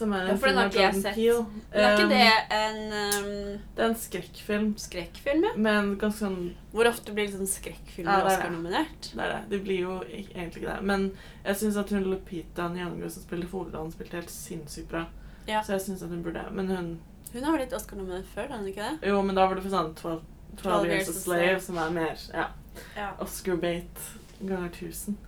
[0.00, 1.14] Som er en Ja, for den har ikke jeg sett.
[1.18, 1.42] Peele
[1.74, 5.50] Men er ikke um, det en um, Det er en skrekkfilm skrekkfilm, ja?
[5.68, 6.38] Men ganske sånn
[6.72, 8.36] Hvor ofte blir liksom skrekkfilmer Ja, det er det.
[8.38, 9.10] Oscar-nominert?
[9.12, 9.40] Det er det.
[9.50, 10.78] De blir jo egentlig ikke det.
[10.88, 11.04] Men
[11.44, 15.04] jeg syns at hun Lupita Nyong'o som spiller hovedrollen, spilte helt sinnssykt bra.
[15.50, 15.60] Ja.
[15.66, 16.90] Så jeg syns at hun burde Men hun
[17.34, 19.10] Hun har blitt Oscar-nominert før, har hun ikke det?
[19.12, 20.16] Jo, men da var det for sånn 12,
[20.64, 22.48] 12 Years a Slave, som er mer ja,
[22.96, 23.12] Ja.
[23.22, 24.00] Oscar-bait
[24.40, 25.18] ganger 1000.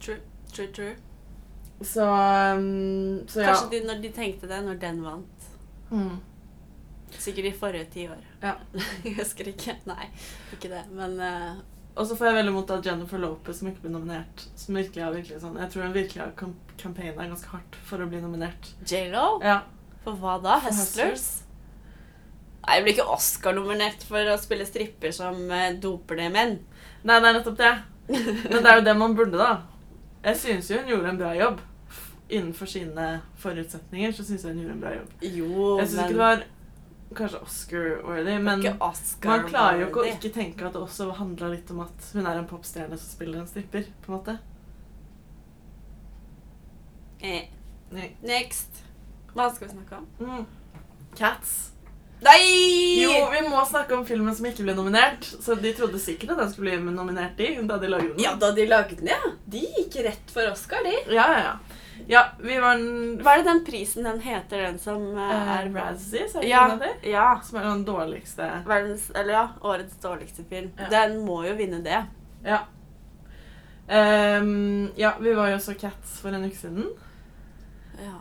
[0.00, 0.20] True,
[0.54, 0.94] true, true.
[1.80, 3.52] Så, um, så ja.
[3.52, 5.48] Kanskje de, når de tenkte det, når den vant.
[5.90, 6.16] Mm.
[7.18, 8.22] Sikkert i forrige tiår.
[8.42, 8.54] Ja.
[9.04, 9.76] Jeg husker ikke.
[9.88, 10.10] Nei,
[10.56, 10.84] ikke det.
[10.92, 11.60] Men uh,
[11.94, 14.44] Og så får jeg veldig mot at Jennifer Lopez som ikke ble nominert.
[14.58, 16.34] Som virkelig har virkelig sånn Jeg tror hun virkelig har
[16.78, 18.72] campaigna ganske hardt for å bli nominert.
[18.86, 19.38] J.Lo?
[19.42, 19.62] Ja.
[20.04, 20.60] For hva da?
[20.62, 21.26] For Hustlers?
[22.62, 26.58] Nei, jeg blir ikke Oscar-nominert for å spille stripper som eh, doper det menn.
[27.06, 27.74] Nei, det er nettopp det.
[28.52, 29.50] Men det er jo det man burde, da.
[30.26, 31.62] Jeg syns jo hun gjorde en bra jobb.
[32.28, 33.08] Innenfor sine
[33.40, 35.12] forutsetninger så syns jeg hun gjorde en bra jobb.
[35.24, 36.42] Jo, Jeg syns ikke det var
[37.16, 41.48] kanskje Oscar-worthy, men Oscar man klarer jo ikke å ikke tenke at det også handla
[41.54, 44.36] litt om at hun er en popstjerne som spiller en stripper, på en måte.
[47.24, 47.48] Eh,
[47.96, 48.10] Nei.
[48.22, 48.84] Next.
[49.32, 50.06] Hva skal vi snakke om?
[50.20, 50.44] Mm.
[51.16, 51.56] Cats.
[52.20, 52.98] Nei!
[52.98, 55.24] Jo, vi må snakke om filmen som ikke ble nominert.
[55.24, 58.22] Så de trodde sikkert at den skulle bli nominert i, da de lagde den.
[58.22, 59.34] Ja, da de lagde den, ja.
[59.46, 60.96] De gikk rett for Oscar, de.
[61.14, 61.44] ja, ja.
[61.46, 61.84] ja.
[62.06, 65.50] Ja, vi var den Hva er det den prisen den heter, den som eh, eh,
[65.58, 66.62] er Razzies, er det Ja.
[66.80, 66.92] det?
[67.10, 67.40] Ja.
[67.44, 70.70] Som er den dårligste Verdens, eller ja, årets dårligste film.
[70.78, 70.88] Ja.
[70.92, 72.04] Den må jo vinne det.
[72.44, 72.62] Ja.
[73.88, 76.90] Um, ja, vi var jo så Cats for en uke siden.
[78.04, 78.18] Ja.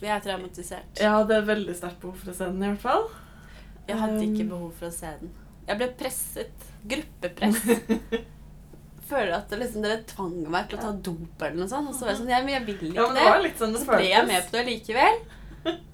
[0.00, 1.00] Vi er traumatisert.
[1.00, 3.08] Jeg hadde veldig sterkt behov for å se den, i hvert fall.
[3.88, 5.32] Jeg hadde ikke Um, behov for å se den.
[5.66, 6.66] Jeg ble presset.
[6.86, 7.62] Gruppepress.
[9.06, 11.92] Føler at det liksom, dere tvang meg til å ta dop eller noe sånt.
[11.92, 13.76] Og så var jeg sånn, ja, men jeg vil ikke Ja, det var litt sånn
[13.76, 15.22] det Så ble jeg med på det likevel.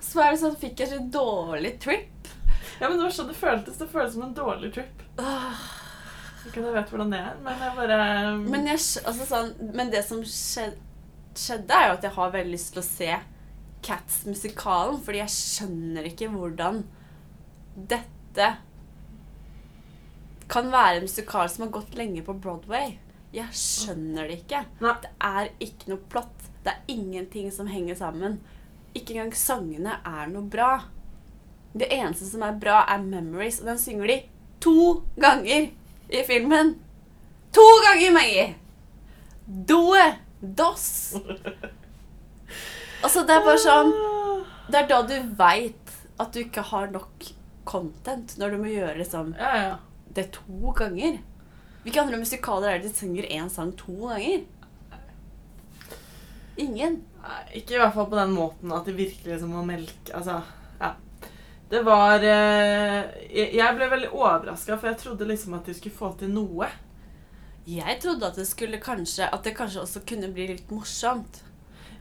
[0.05, 2.33] Så var det sånn, fikk jeg så dårlig trip.
[2.81, 3.79] Ja, men det var sånn det føltes.
[3.81, 5.05] Det føltes som en dårlig trip.
[5.21, 5.69] Åh.
[6.43, 7.99] Ikke at jeg vet hvordan det er, men jeg bare
[8.41, 10.89] Men, jeg, altså sånn, men det som skjedde,
[11.39, 13.13] skjedde, er jo at jeg har veldig lyst til å se
[13.87, 16.83] Cats-musikalen, fordi jeg skjønner ikke hvordan
[17.93, 18.49] dette
[20.53, 22.97] kan være en musikal som har gått lenge på Broadway.
[23.33, 24.65] Jeg skjønner det ikke.
[24.85, 24.97] Nei.
[25.01, 26.49] Det er ikke noe plott.
[26.63, 28.41] Det er ingenting som henger sammen.
[28.93, 30.73] Ikke engang sangene er noe bra.
[31.73, 34.19] Det eneste som er bra, er 'Memories', og den synger de
[34.61, 35.71] to ganger
[36.11, 36.75] i filmen.
[37.53, 38.55] To ganger, Maggie!
[39.69, 40.05] Doe!
[40.43, 41.15] Dos!
[43.03, 43.93] Altså, det er bare sånn
[44.71, 47.27] Det er da du veit at du ikke har nok
[47.65, 49.73] content, når du må gjøre liksom Ja, ja.
[50.17, 51.21] Det to ganger.
[51.83, 54.45] Hvilke andre musikaler er det de synger én sang to ganger?
[56.63, 57.01] Ingen.
[57.55, 60.41] Ikke i hvert fall på den måten at de virkelig liksom må melke Altså,
[60.81, 60.93] ja.
[61.73, 66.11] Det var eh, jeg ble veldig overraska, for jeg trodde liksom at de skulle få
[66.21, 66.69] til noe.
[67.67, 71.45] Jeg trodde at det skulle kanskje At det kanskje også kunne bli litt morsomt.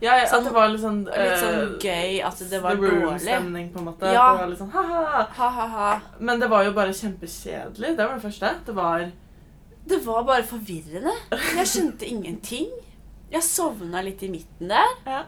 [0.01, 2.71] Ja, ja, Sånn- at det var litt sånn Litt sånn eh, gøy at det var
[2.75, 3.01] The dårlig.
[3.03, 4.13] Room-stemning, på en måte.
[4.13, 4.31] Ja.
[4.33, 5.25] Det var litt sånn ha-ha.
[5.37, 5.89] Ha-ha-ha.
[6.19, 7.91] Men det var jo bare kjempekjedelig.
[7.97, 8.53] Det var det første.
[8.65, 9.11] Det var
[9.87, 11.13] Det var bare forvirrende.
[11.31, 12.67] Jeg skjønte ingenting.
[13.31, 14.91] Jeg sovna litt i midten der.
[15.07, 15.23] Ja.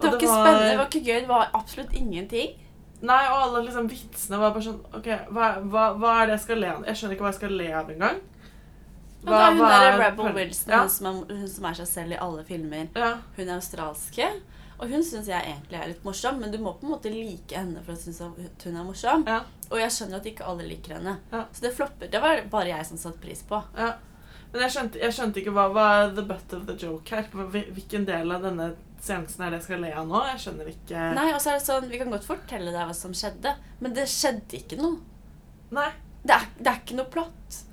[0.00, 2.54] Det var ikke spennende, det var ikke gøy, det var absolutt ingenting.
[3.02, 6.44] Nei, og alle liksom vitsene var bare sånn OK, hva, hva, hva er det jeg
[6.46, 6.84] skal le av?
[6.88, 8.20] Jeg skjønner ikke hva jeg skal le av engang.
[9.24, 10.80] Og da er hun der er Rebel Wilson, Ja.
[10.84, 12.88] hun, som er, hun som er seg selv i alle filmer.
[12.96, 13.16] ja.
[13.36, 14.28] Hun er australske.
[14.78, 17.56] Og hun syns jeg egentlig er litt morsom, men du må på en måte like
[17.56, 19.24] henne for å synes at hun er morsom.
[19.26, 19.40] Ja.
[19.72, 21.16] Og jeg skjønner at ikke alle liker henne.
[21.32, 21.44] Ja.
[21.52, 22.06] Så det flopper.
[22.12, 23.58] Det var bare jeg som satte pris på.
[23.76, 23.94] Ja.
[24.52, 27.26] Men jeg skjønte, jeg skjønte ikke hva var the butt of the joke her.
[27.32, 28.70] Hvilken del av denne
[29.02, 30.22] seansen er det jeg skal le av nå?
[30.30, 32.94] Jeg skjønner ikke Nei, og så er det sånn, Vi kan godt fortelle deg hva
[32.94, 35.00] som skjedde, men det skjedde ikke noe.
[35.74, 35.90] Nei.
[36.22, 37.64] Det er, det er ikke noe plott.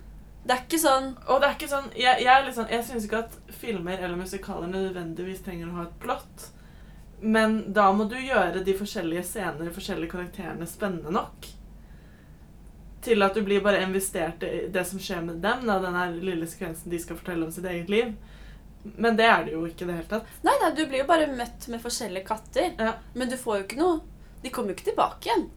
[0.46, 3.24] Det er ikke sånn Og det er ikke sånn Jeg, jeg, liksom, jeg syns ikke
[3.24, 6.50] at filmer eller musikaler nødvendigvis trenger å ha et plott.
[7.24, 11.48] Men da må du gjøre de forskjellige scener, de forskjellige karakterene, spennende nok.
[13.06, 15.64] Til at du blir bare investert i det som skjer med dem.
[15.66, 18.14] Da, den lille sekvensen de skal fortelle om sitt eget liv.
[18.84, 20.34] Men det er det jo ikke i det hele tatt.
[20.46, 22.74] Nei, nei, du blir jo bare møtt med forskjellige katter.
[22.78, 22.98] Ja.
[23.16, 24.02] Men du får jo ikke noe
[24.44, 25.48] De kommer jo ikke tilbake igjen.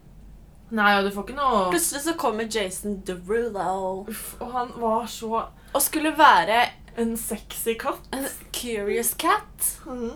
[0.69, 5.07] Nei, ja, du får ikke noe Plutselig så kommer Jason Derulo Uff, Og han var
[5.09, 6.63] så og skulle være
[6.97, 8.07] en sexy katt.
[8.11, 9.67] en curious cat.
[9.85, 10.15] Mm.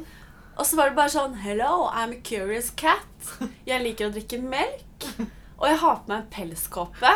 [0.57, 3.29] Og så var det bare sånn Hello, I'm a curious cat.
[3.69, 5.05] Jeg liker å drikke melk.
[5.59, 7.11] Og jeg har på meg en pelskåpe.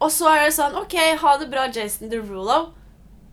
[0.00, 2.70] Og så er det sånn OK, ha det bra, Jason Derulo.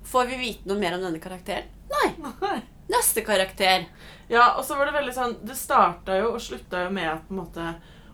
[0.08, 1.70] Får vi vite noe mer om denne karakteren?
[1.94, 2.10] Nei.
[2.42, 2.58] Nei.
[2.92, 3.86] Neste karakter.
[4.32, 7.24] Ja, og så var det veldig sånn Det starta jo og slutta jo med at
[7.28, 7.68] på en måte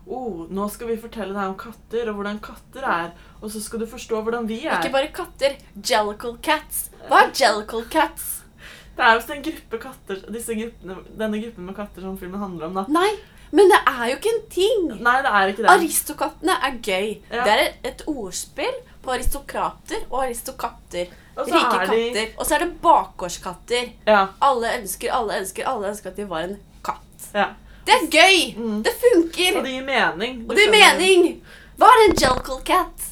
[0.08, 3.12] Oh, nå skal vi fortelle deg om katter og hvordan katter er.
[3.42, 4.80] Og så skal du forstå hvordan vi er.
[4.82, 5.56] Ikke bare katter.
[5.80, 6.90] Jellicle cats.
[7.08, 8.32] Hva er jellicle cats?
[8.98, 12.68] Det er jo en gruppe katter disse gruppene, Denne gruppen med katter som filmen handler
[12.68, 12.84] om, da.
[12.94, 13.16] Nei,
[13.54, 14.84] men det er jo ikke en ting.
[15.06, 15.72] Nei, det er ikke det.
[15.72, 17.08] Aristokattene er gøy.
[17.32, 17.44] Ja.
[17.48, 21.10] Det er et, ordspill på aristokrater og aristokatter.
[21.34, 22.32] Og Rike er de katter.
[22.38, 23.92] Og så er det bakgårdskatter.
[24.10, 24.24] Ja.
[24.46, 27.30] Alle ønsker, alle ønsker, alle ønsker at de var en katt.
[27.34, 27.50] ja.
[27.86, 28.38] Det er gøy!
[28.58, 28.78] Mm.
[28.84, 29.58] Det funker!
[29.58, 30.40] Og det gir mening.
[30.44, 31.28] Du Og det gir mening!
[31.80, 33.10] Hva er en jellicle cat?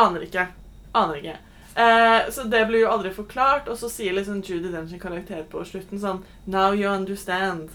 [0.00, 0.46] Aner ikke.
[0.96, 1.36] Aner ikke.
[1.74, 5.44] Eh, så det blir jo aldri forklart, og så sier liksom Judy Dench sin karakter
[5.50, 7.70] på slutten sånn Now you understand.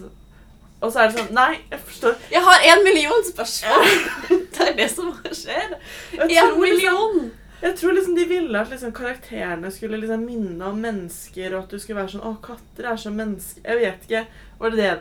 [0.83, 3.95] Og så er det sånn Nei, jeg forstår Jeg har en million spørsmål.
[4.55, 5.75] Det er det som skjer.
[6.19, 7.25] En liksom, million!
[7.61, 11.73] jeg tror liksom de ville at liksom karakterene skulle liksom minne om mennesker, og at
[11.73, 14.25] du skulle være sånn Å, katter er som mennesker Jeg vet ikke.
[14.59, 14.93] Var det det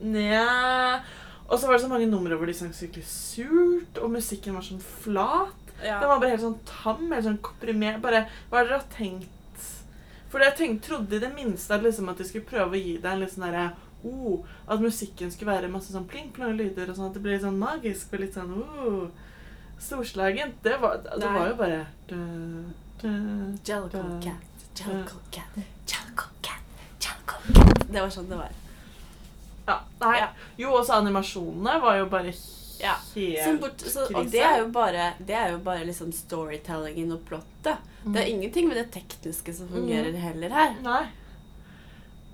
[0.00, 1.00] Nja
[1.48, 4.66] Og så var det så mange numre hvor de sang skikkelig surt, og musikken var
[4.66, 5.56] sånn flat.
[5.80, 8.02] Den var bare helt sånn tam, helt sånn komprimert.
[8.04, 9.64] Bare, hva har dere tenkt?
[10.28, 12.98] For jeg tenkte, trodde i det minste at, liksom, at de skulle prøve å gi
[13.00, 13.70] deg en litt sånn derre
[14.04, 17.46] oh, At musikken skulle være masse sånn pling-plong lyder, og sånn at det blir litt
[17.46, 19.08] sånn magisk og litt sånn oh,
[19.80, 20.60] storslagent.
[20.62, 21.34] Det var, det Nei.
[21.38, 21.80] var jo bare
[22.10, 22.20] da,
[23.00, 23.16] da,
[23.64, 27.86] Jellicle cat, jellicle cat, jellicle cat, jellicle cat.
[27.88, 28.64] Det var sånn det var.
[29.68, 29.76] Ja.
[30.00, 30.14] Nei.
[30.22, 30.28] Ja.
[30.58, 32.32] Jo, også animasjonene var jo bare
[32.78, 32.94] Ja.
[33.60, 37.78] bort, så, og det er jo bare, det er jo bare liksom storytellingen og plottet.
[38.04, 40.76] Det er ingenting med det tekniske som fungerer heller her.
[40.82, 41.00] Nei.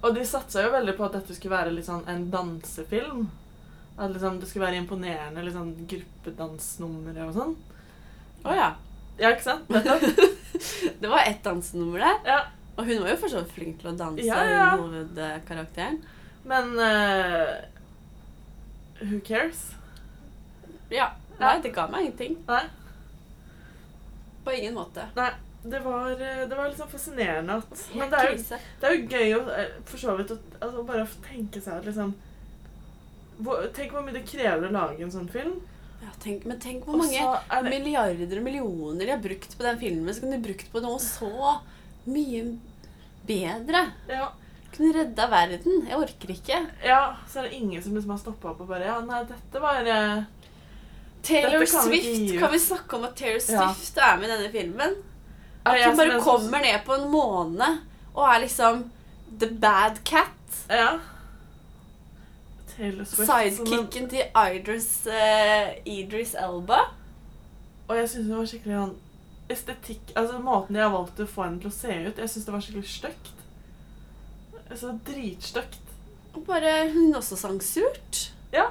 [0.05, 3.31] Og de satsa jo veldig på at dette skulle være sånn en dansefilm.
[3.97, 7.55] At liksom det skulle være imponerende litt sånn gruppedansnumre og sånn.
[8.45, 8.69] Å ja.
[9.19, 9.69] Ja, ikke sant?
[11.01, 12.19] Det var ett dansenummer der.
[12.27, 12.39] Ja.
[12.77, 14.69] Og hun var jo for så vidt flink til å danse, Ja, ja.
[14.77, 14.83] hovedkarakteren.
[14.83, 15.99] hovedkarakteren.
[16.45, 17.55] Men uh,
[19.01, 19.71] Who cares?
[20.93, 21.11] Ja.
[21.39, 22.37] Nei, det ga meg ingenting.
[22.47, 22.63] Nei.
[24.45, 25.09] På ingen måte.
[25.17, 25.33] Nei.
[25.65, 29.07] Det var, eh, det var liksom fascinerende at Men det er jo, det er jo
[29.09, 32.11] gøy å eh, for så vidt å altså, bare tenke seg at liksom
[33.39, 35.57] hvor, Tenk hvor mye det krever å lage en sånn film.
[36.03, 39.81] Ja, tenk, men tenk hvor mange det milliarder og millioner de har brukt på den
[39.81, 40.13] filmen.
[40.13, 41.33] Så kunne de brukt på noe så
[42.05, 42.45] mye
[43.25, 43.87] bedre.
[44.13, 44.29] ja,
[44.75, 45.85] Kunne redda verden.
[45.89, 46.61] Jeg orker ikke.
[46.85, 49.61] ja, så er det ingen som liksom har stoppa opp og bare Ja, nei, dette
[49.63, 50.25] var eh,
[51.23, 52.21] Taylor Dette kan vi ikke Swift.
[52.29, 52.41] gi ut.
[52.43, 53.69] Kan vi snakke om at Taylor Ja.
[53.75, 54.97] Swift er med i denne filmen?
[55.65, 57.71] At hun som bare en kommer ned på en måne
[58.15, 58.85] og er liksom
[59.41, 60.59] the bad cat.
[60.69, 60.99] Ja.
[62.77, 64.23] Taylor Swift som en, Sidekicken til
[64.57, 66.81] Idris, eh, Idris Elba.
[67.89, 68.95] Og jeg syns det var skikkelig sånn
[69.53, 72.47] estetikk Altså måten de har valgt å få henne til å se ut, jeg syns
[72.47, 73.33] det var skikkelig stygt.
[74.73, 75.81] Så dritstygt.
[76.35, 78.31] Og bare hun også sang surt.
[78.53, 78.71] Ja.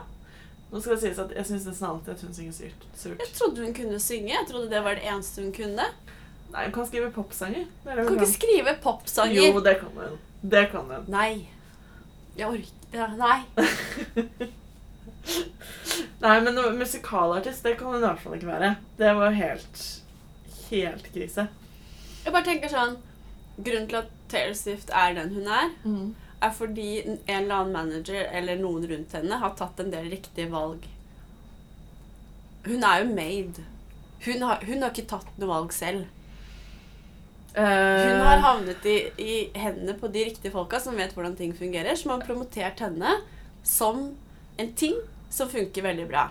[0.71, 2.87] Nå skal det sies at jeg syns nesten alltid at hun synger surt.
[2.97, 3.19] surt.
[3.21, 4.33] Jeg trodde hun kunne synge.
[4.33, 5.85] Jeg trodde det var det eneste hun kunne.
[6.53, 7.65] Nei, hun kan skrive popsanger.
[7.85, 9.41] Er Hun hun kan ikke skrive popsanger.
[9.41, 10.17] Jo, det kan hun.
[10.41, 11.05] Det kan hun.
[11.07, 11.47] Nei.
[12.37, 13.39] Jeg orker ja, Nei.
[16.23, 18.75] Nei, men musikalartist, det kan hun i hvert fall ikke være.
[18.97, 19.81] Det var helt
[20.69, 21.47] Helt krise.
[22.23, 22.95] Jeg bare tenker sånn
[23.59, 25.69] Grunnen til at Taylor Swift er den hun er,
[26.43, 30.49] er fordi en eller annen manager eller noen rundt henne har tatt en del riktige
[30.51, 30.83] valg.
[32.65, 33.63] Hun er jo made.
[34.25, 36.05] Hun har, hun har ikke tatt noe valg selv.
[37.55, 37.63] Eh,
[38.09, 41.93] Hun har havnet i, i hendene på de riktige folka som vet hvordan ting fungerer,
[41.99, 43.11] som har promotert henne
[43.63, 44.07] som
[44.57, 44.95] en ting
[45.29, 46.29] som funker veldig bra.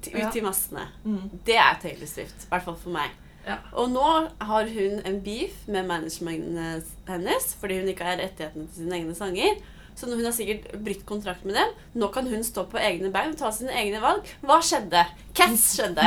[0.00, 0.86] Ut til massene.
[1.04, 2.46] mm, Det er Taylor Swift.
[2.46, 3.10] I hvert fall for meg.
[3.46, 3.56] Ja.
[3.72, 4.06] Og nå
[4.50, 9.16] har hun en beef med managementet hennes fordi hun ikke har rettighetene til sine egne
[9.16, 9.60] sanger.
[9.96, 11.72] Så hun har sikkert brutt kontrakt med dem.
[12.00, 14.28] Nå kan hun stå på egne bein og ta sine egne valg.
[14.46, 15.02] Hva skjedde?
[15.36, 16.06] Cats skjedde.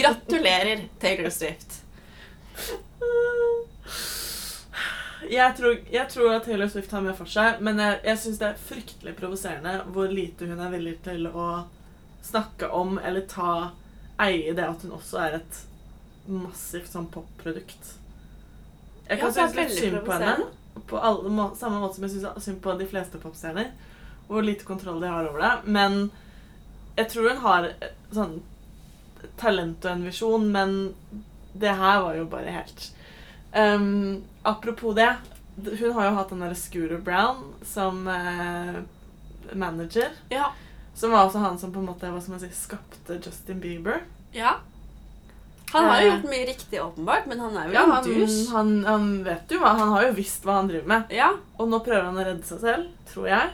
[0.00, 1.80] Gratulerer, Taylor Swift.
[5.30, 8.40] jeg, tror, jeg tror at Taylor Swift har mer for seg, men jeg, jeg syns
[8.40, 11.48] det er fryktelig provoserende hvor lite hun er villig til å
[12.24, 13.54] snakke om eller ta
[14.24, 15.62] eie det at hun også er et
[16.26, 17.94] massivt sånn popprodukt.
[19.08, 20.46] Jeg kan Ja, synes synd på henne.
[20.88, 23.70] På alle samme måte som jeg syns synd på de fleste popstjerner.
[24.28, 25.52] Hvor lite kontroll de har over det.
[25.64, 26.10] Men
[26.96, 28.38] jeg tror hun har eh, sånn
[29.40, 30.74] talent og en visjon, men
[31.52, 32.88] det her var jo bare helt
[33.56, 35.12] um, Apropos det.
[35.56, 38.80] Hun har jo hatt den derre Scooter Brown som eh,
[39.52, 40.10] manager.
[40.32, 40.50] Ja.
[40.94, 44.02] Som var også han som på en måte hva skal man si, skapte Justin Bieber.
[44.32, 44.58] ja.
[45.74, 46.14] Han har jo Eh.
[46.14, 48.50] gjort mye riktig, åpenbart, men han er jo Ja, en dusj.
[48.52, 51.04] han, han vet jo hva Han har jo visst hva han driver med.
[51.10, 51.32] Ja.
[51.58, 53.50] Og nå prøver han å redde seg selv, tror jeg.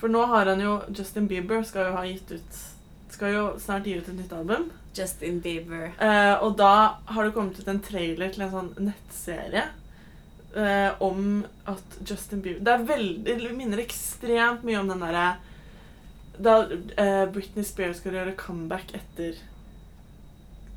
[0.00, 2.62] For nå har han jo Justin Bieber skal jo ha gitt ut
[3.12, 4.70] Skal jo snart gi ut et nytt album.
[4.96, 5.92] Justin Bieber.
[6.00, 9.62] Eh, og da har det kommet ut en trailer til en sånn nettserie
[10.56, 15.36] eh, om at Justin Bieber Det er veldig, det minner ekstremt mye om den derre
[16.42, 16.58] Da
[16.96, 19.36] eh, Britney Spears skal gjøre comeback etter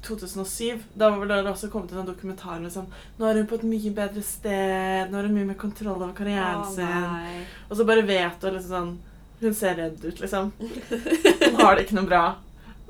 [0.06, 0.86] 2007.
[0.94, 2.88] Da var det også kommet en dokumentar med sånn
[3.18, 5.12] Nå er hun på et mye bedre sted.
[5.12, 7.46] Nå har hun mye mer kontroll over karrieren oh, sin.
[7.70, 8.96] Og så bare vet du liksom sånn
[9.42, 10.52] Hun ser redd ut, liksom.
[10.58, 12.26] Hun har det ikke noe bra.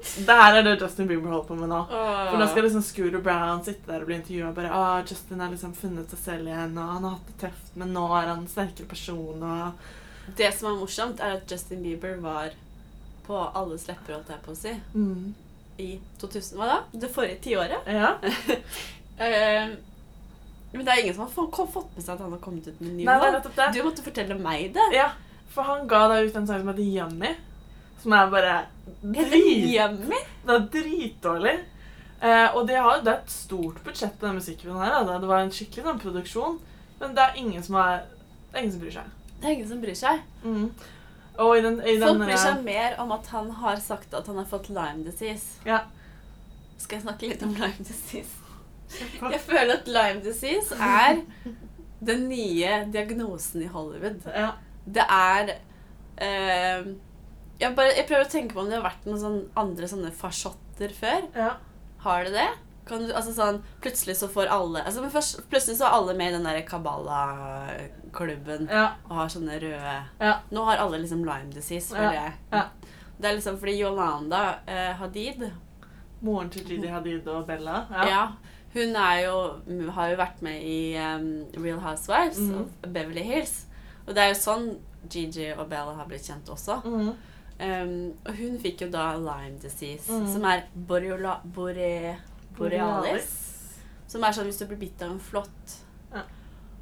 [0.06, 1.80] Det her er det Justin Bieber holder på med nå.
[1.90, 5.50] For nå skal liksom Scooter Brown sitte der og bli intervjua bare ah, Justin har
[5.54, 8.44] liksom funnet seg selv igjen, og han har hatt det tøft, men nå er han
[8.44, 12.54] en sterkere person, og Det som er morsomt, er at Justin Bieber var
[13.26, 15.45] på alles lepper, holdt jeg på å si, mm.
[15.82, 15.90] I
[16.22, 16.78] 2000 Hva da?
[16.92, 17.90] Det forrige tiåret.
[17.90, 18.14] Ja.
[18.22, 19.76] uh,
[20.76, 21.34] men det er ingen som har
[21.68, 23.52] fått med seg at han har kommet ut med en ny Nei, låt.
[23.56, 23.70] det.
[23.76, 24.88] Du måtte fortelle meg det.
[24.96, 25.12] Ja,
[25.52, 27.36] for han ga da ut en sang som heter Yummy,
[28.04, 28.56] som er bare
[29.02, 29.72] drit,
[30.46, 31.56] det er dritdårlig.
[32.26, 34.98] Eh, og det, har, det er et stort budsjett på den musikkvideoen her.
[35.06, 35.20] Da.
[35.22, 36.60] Det var en skikkelig sånn, produksjon,
[37.02, 38.06] men det er ingen som, er,
[38.50, 39.10] det er ingen som bryr seg.
[39.36, 40.22] Det er ingen som bryr seg.
[40.46, 40.70] Mm.
[41.42, 44.14] Og i den, i den Folk bryr eh, seg mer om at han har sagt
[44.16, 45.60] at han har fått Lyme disease.
[45.68, 45.82] Ja.
[46.80, 48.42] Skal jeg snakke litt om Lyme disease?
[48.96, 51.24] Jeg føler at Lyme disease er
[52.06, 54.22] den nye diagnosen i Hollywood.
[54.30, 54.54] Ja.
[54.86, 55.56] Det er
[56.22, 56.92] eh,
[57.60, 60.14] jeg, bare, jeg prøver å tenke på om det har vært noen sånn andre sånne
[60.16, 61.32] farsotter før.
[61.36, 61.56] ja.
[62.06, 62.50] Har det det?
[62.86, 66.14] Kan du, altså sånn, plutselig så får alle altså, men først, Plutselig så er alle
[66.14, 68.84] med i den der Kabbalah-klubben Ja.
[69.10, 70.34] og har sånne røde Ja.
[70.52, 72.34] Nå har alle liksom Lyme disease, føler jeg.
[72.54, 72.64] ja.
[73.18, 75.52] Det er liksom fordi Yolanda eh, Hadid
[76.22, 77.86] Moren til Gidi Hadid og Bella.
[78.06, 78.28] ja.
[78.76, 79.36] Hun er jo,
[79.96, 82.58] har jo vært med i um, Real Housewives mm.
[82.60, 83.54] of Beverly Hills.
[84.06, 84.66] Og det er jo sånn
[85.08, 86.82] Gigi og Bella har blitt kjent også.
[86.84, 87.14] Mm.
[87.56, 87.94] Um,
[88.28, 90.26] og hun fikk jo da Lyme disease, mm.
[90.28, 92.18] som er boreola, bore,
[92.58, 93.32] borealis.
[94.08, 95.78] Som er sånn hvis du blir bitt av en flått,
[96.14, 96.22] Ja.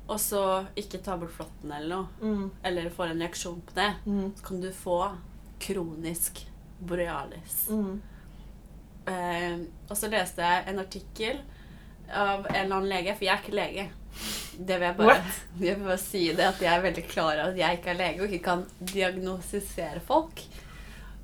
[0.09, 2.51] og så ikke tar bort flåtten eller noe, Mm.
[2.63, 4.33] eller får en reaksjon på det, Mm.
[4.35, 5.17] så kan du få
[5.59, 6.45] kronisk
[6.81, 7.67] borealis.
[7.69, 8.01] Mm.
[9.07, 9.57] Eh,
[9.89, 11.39] og så leste jeg en artikkel
[12.13, 13.89] av en eller annen lege, for jeg er ikke lege.
[14.59, 15.23] Det vil jeg bare,
[15.59, 17.99] jeg vil bare si det, at jeg er veldig klar over at jeg ikke er
[17.99, 20.43] lege og ikke kan diagnostisere folk.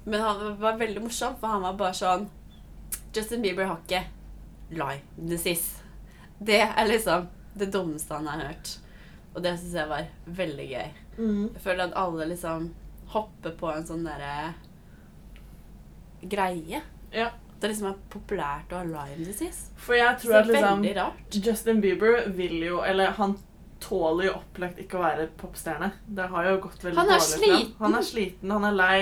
[0.05, 2.29] Men han var veldig morsom, for han var bare sånn
[3.15, 4.03] Justin Bieber har ikke
[5.15, 5.83] Disease.
[6.39, 7.27] Det er liksom
[7.59, 8.77] det dummeste han har hørt.
[9.33, 10.07] Og det syns jeg var
[10.39, 10.87] veldig gøy.
[11.17, 11.43] Mm.
[11.53, 12.71] Jeg føler at alle liksom
[13.13, 14.53] hopper på en sånn derre
[16.21, 16.81] greie.
[17.13, 17.29] Ja.
[17.59, 19.73] Det liksom er populært å ha Lyme disease.
[19.83, 21.41] For jeg tror at er liksom.
[21.43, 23.35] Justin Bieber vil jo Eller han
[23.83, 25.91] tåler jo opplagt ikke å være popstjerne.
[26.07, 27.75] Det har jo gått veldig Han er dårlig sliten.
[27.79, 29.01] Han er sliten, han er lei.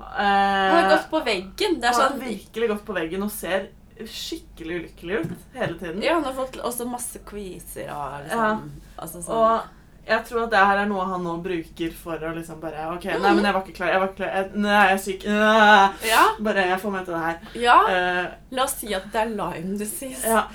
[0.00, 1.76] Han har gått på veggen.
[1.82, 3.68] Det er han har sånn virkelig gått på veggen og ser
[4.08, 6.00] skikkelig ulykkelig ut hele tiden.
[6.02, 8.64] Ja, han har fått også masse kviser og liksom
[8.96, 9.36] altså sånn.
[9.36, 12.86] Og jeg tror at det her er noe han nå bruker for å liksom bare
[12.94, 13.92] OK, nei, men jeg var ikke klar.
[13.92, 14.32] Jeg var ikke klar.
[14.38, 15.26] Jeg, nei, jeg er syk.
[15.28, 16.08] Nei.
[16.08, 17.38] Ja, Bare jeg får meg til det her.
[17.66, 17.76] ja.
[17.86, 20.24] Uh, La oss si at det er Lyme disease.
[20.26, 20.46] Ja.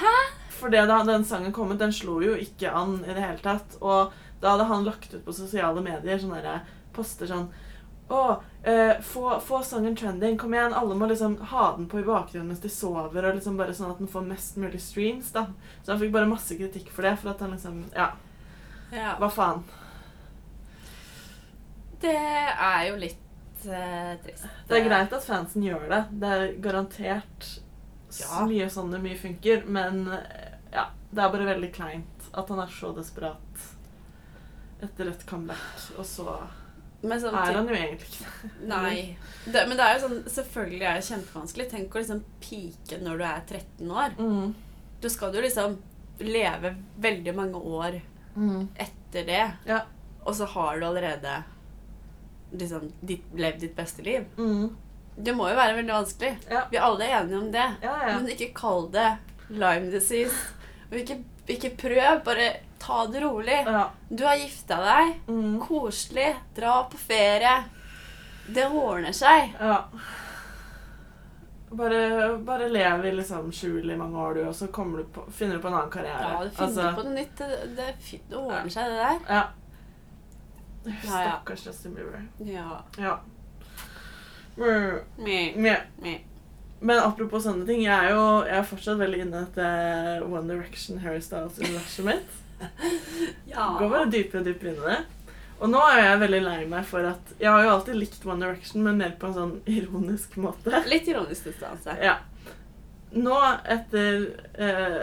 [0.00, 0.14] Hæ?
[0.56, 3.42] For det da den sangen kom ut, den slo jo ikke an i det hele
[3.44, 3.76] tatt.
[3.84, 6.64] Og da hadde han lagt ut på sosiale medier sånne der
[6.96, 7.46] poster sånn
[8.08, 8.18] Å,
[8.62, 10.36] eh, få, få sangen trending.
[10.38, 13.56] Kom igjen, alle må liksom ha den på i bakgrunnen mens de sover, og liksom
[13.58, 15.46] bare sånn at den får mest mulig streams, da.
[15.82, 18.12] Så han fikk bare masse kritikk for det, for at han liksom Ja,
[18.92, 19.16] Ja.
[19.18, 19.64] hva faen.
[22.00, 24.44] Det er jo litt eh, trist.
[24.68, 26.02] Det er greit at fansen gjør det.
[26.20, 27.48] Det er garantert
[28.20, 28.44] Ja.
[28.46, 32.60] mye sånn det mye funker, men eh, ja, det er bare veldig kleint at han
[32.62, 33.66] er så desperat
[34.84, 36.36] etter et comeback, og så
[37.02, 38.50] er han jo egentlig ikke det.
[38.72, 39.16] Nei.
[39.44, 41.66] Det, men det er jo sånn, selvfølgelig er det kjempevanskelig.
[41.70, 44.16] Tenk å liksom pike når du er 13 år.
[44.18, 44.54] Mm.
[45.04, 45.76] Du skal jo liksom
[46.24, 46.74] leve
[47.04, 48.00] veldig mange år
[48.36, 48.66] Mm.
[48.76, 49.78] etter det, Ja.
[50.26, 51.42] og så har du allerede
[52.52, 54.26] liksom ditt, levd ditt beste liv.
[54.36, 54.74] Mm.
[55.16, 56.34] Det må jo være veldig vanskelig.
[56.50, 56.66] Ja.
[56.70, 57.64] Vi er alle enige om det.
[57.82, 58.18] Ja, ja.
[58.18, 59.06] Men ikke kall det
[59.48, 60.34] Lyme disease.
[60.90, 61.16] Og ikke,
[61.48, 63.62] ikke prøv, bare ta det rolig.
[63.66, 63.90] ja.
[64.08, 65.14] Du har gifta deg.
[65.28, 65.56] Mm.
[65.60, 66.30] Koselig.
[66.54, 67.56] Dra på ferie.
[68.46, 69.52] Det ordner seg.
[69.60, 69.80] ja.
[71.76, 75.56] Bare, bare lev i liksom skjul i mange år, du, og så du på, finner
[75.56, 76.28] du på en annen karriere.
[76.30, 77.38] Ja, du finner Altså, på noe nytt.
[77.38, 79.18] Det, det, det ordner seg, det der.
[79.28, 79.42] Ja.
[80.86, 81.10] Ja, ja.
[81.10, 82.22] Stakkars Justin Bieber.
[82.46, 82.78] Ja.
[83.02, 83.16] Ja.
[84.56, 85.00] Mm.
[85.18, 86.16] Meh, Men,
[86.80, 89.66] men apropos sånne ting, jeg er jo jeg er fortsatt veldig inne i dette
[90.30, 92.42] One Direction Harry Styles-universet mitt.
[93.50, 93.70] Ja.
[93.78, 94.98] Går bare dypere og dypere inn i det.
[95.56, 98.42] Og nå er jeg veldig lei meg for at Jeg har jo alltid likt One
[98.44, 100.82] Direction, men mer på en sånn ironisk måte.
[100.90, 101.94] Litt ironisk distanse.
[102.04, 102.18] Ja.
[103.16, 103.36] Nå,
[103.72, 104.26] etter
[104.60, 104.98] eh,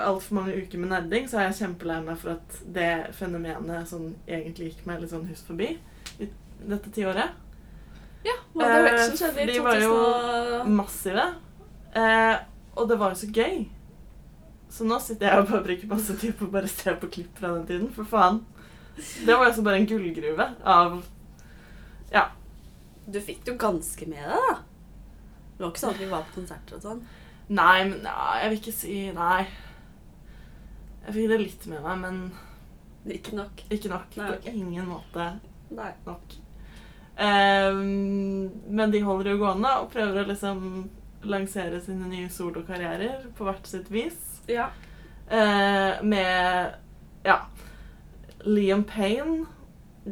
[0.00, 4.08] altfor mange uker med nerding, så er jeg kjempelei meg for at det fenomenet som
[4.26, 5.74] egentlig gikk meg litt sånn hus forbi
[6.18, 6.30] i
[6.66, 7.36] dette tiåret.
[8.26, 11.26] Ja, One Eh, Direction skjedde i 2000 de var jo Massive.
[11.94, 12.36] Eh,
[12.74, 13.68] og det var jo så gøy.
[14.70, 17.38] Så nå sitter jeg og bare bruker masse tid på å bare se på klipp
[17.40, 17.92] fra den tiden.
[17.94, 18.42] For faen.
[18.98, 20.98] Det var jo også bare en gullgruve av
[22.12, 22.26] Ja.
[23.08, 24.58] Du fikk det jo ganske med deg, da.
[25.56, 27.00] Det var ikke sånn at vi var på konserter og sånn.
[27.48, 29.46] Nei, men ja, jeg vil ikke si Nei.
[31.06, 32.18] Jeg fikk det litt med meg, men
[33.08, 33.62] Ikke nok.
[33.72, 34.16] ikke nok.
[34.20, 35.30] Nei, På ingen måte
[35.72, 35.92] Nei.
[36.04, 36.36] nok.
[37.18, 40.60] Um, men de holder jo gående og prøver å liksom
[41.26, 44.18] lansere sine nye solokarrierer på hvert sitt vis.
[44.48, 44.70] Ja.
[45.30, 46.74] Eh, med
[47.24, 47.40] Ja.
[48.44, 49.46] Liam Payne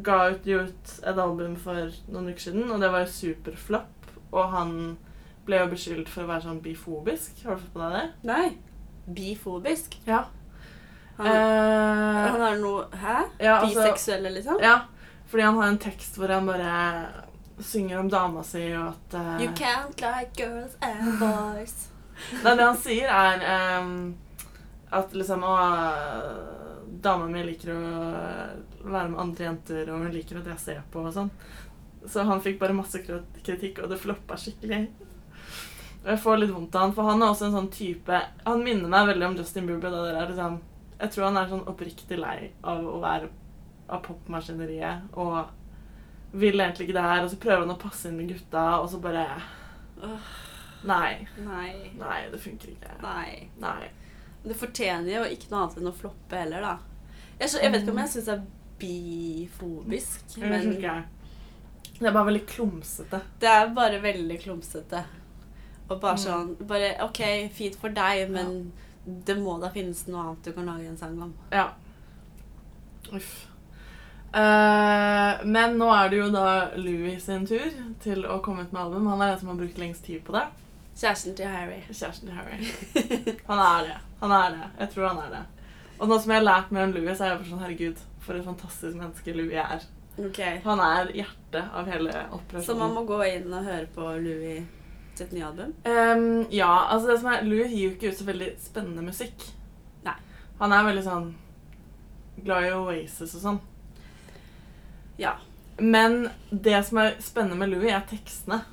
[0.03, 4.11] ga ut, ut et album for noen uker siden, og det var jo superflopp.
[4.31, 4.97] Og han
[5.47, 7.39] ble jo beskyldt for å være sånn bifobisk.
[7.45, 8.09] Har du fått med deg det?
[8.27, 8.57] Nei.
[9.15, 9.95] Bifobisk.
[10.05, 10.25] Ja.
[11.17, 13.23] Han, Eh, han er noe Hæ?
[13.39, 14.59] ja, altså- Biseksuelle, liksom?
[14.61, 14.81] Ja,
[15.25, 17.07] fordi han har en tekst hvor han bare
[17.59, 21.87] synger om dama si, og at uh, You can't like girls and boys.
[22.43, 24.15] Nei, det han sier, er ehm,
[24.93, 25.55] at liksom Å,
[27.03, 27.79] dama mi liker å
[28.87, 31.31] være med andre jenter, og hun liker at jeg ser på og sånn.
[32.07, 34.85] Så han fikk bare masse kritikk, og det floppa skikkelig.
[36.03, 38.61] Og jeg får litt vondt av han, for han er også en sånn type Han
[38.63, 39.91] minner meg veldig om Justin Bieber.
[39.91, 40.59] Da det er liksom,
[41.01, 43.29] jeg tror han er sånn oppriktig lei av å være
[43.87, 48.17] av popmaskineriet og vil egentlig ikke det her, og så prøver han å passe inn
[48.19, 49.27] med gutta, og så bare
[50.87, 51.27] Nei.
[51.41, 51.71] Nei.
[51.97, 52.97] Nei, det funker ikke.
[53.01, 53.47] Nei.
[53.59, 53.87] Nei.
[54.47, 56.77] Det fortjener jo ikke noe annet enn å floppe heller, da.
[57.39, 58.45] Jeg, jeg vet ikke om jeg syns det er
[58.81, 61.05] bifobisk, skjønner men.
[61.97, 63.19] Det er bare veldig klumsete.
[63.41, 65.03] det er bare veldig klumsete.
[65.89, 66.23] Og bare Mm.
[66.25, 67.21] sånn bare, OK,
[67.53, 68.71] fint for deg, men
[69.25, 71.33] det må da finnes noe annet du kan lage en sang om.
[71.51, 71.69] Ja.
[73.13, 73.47] Uff.
[74.35, 77.71] Uh, men nå er det jo da Louis sin tur
[78.03, 79.07] til å komme ut med album.
[79.07, 80.43] Han er den som har brukt lengst tid på det.
[80.97, 81.81] Kjæresten til Harry.
[81.91, 82.57] Kjæresten til Harry.
[83.49, 83.97] Han er det.
[84.21, 84.69] Han er det.
[84.79, 85.43] Jeg tror han er det.
[85.99, 88.01] Og nå som jeg har lært mer om Louis, så er jeg bare sånn Herregud,
[88.25, 89.85] for et fantastisk menneske Louis er.
[90.17, 90.39] Ok.
[90.63, 92.25] Han er hjertet av hele
[92.65, 94.65] Så man må gå inn og høre på Louis
[95.17, 95.73] sitt nye album?
[95.85, 99.45] Um, ja, altså det som er Louis gir jo ikke ut så veldig spennende musikk.
[100.05, 100.15] Nei.
[100.61, 101.27] Han er veldig sånn
[102.45, 103.59] glad i Oasis og sånn.
[105.21, 105.37] Ja.
[105.77, 108.63] Men det som er spennende med Louis, er tekstene.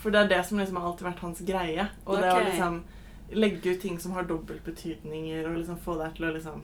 [0.00, 1.88] For det er det som liksom har alltid vært hans greie.
[2.06, 2.78] Og det å liksom
[3.30, 6.62] legge ut ting som har dobbeltbetydninger, og liksom få deg til å liksom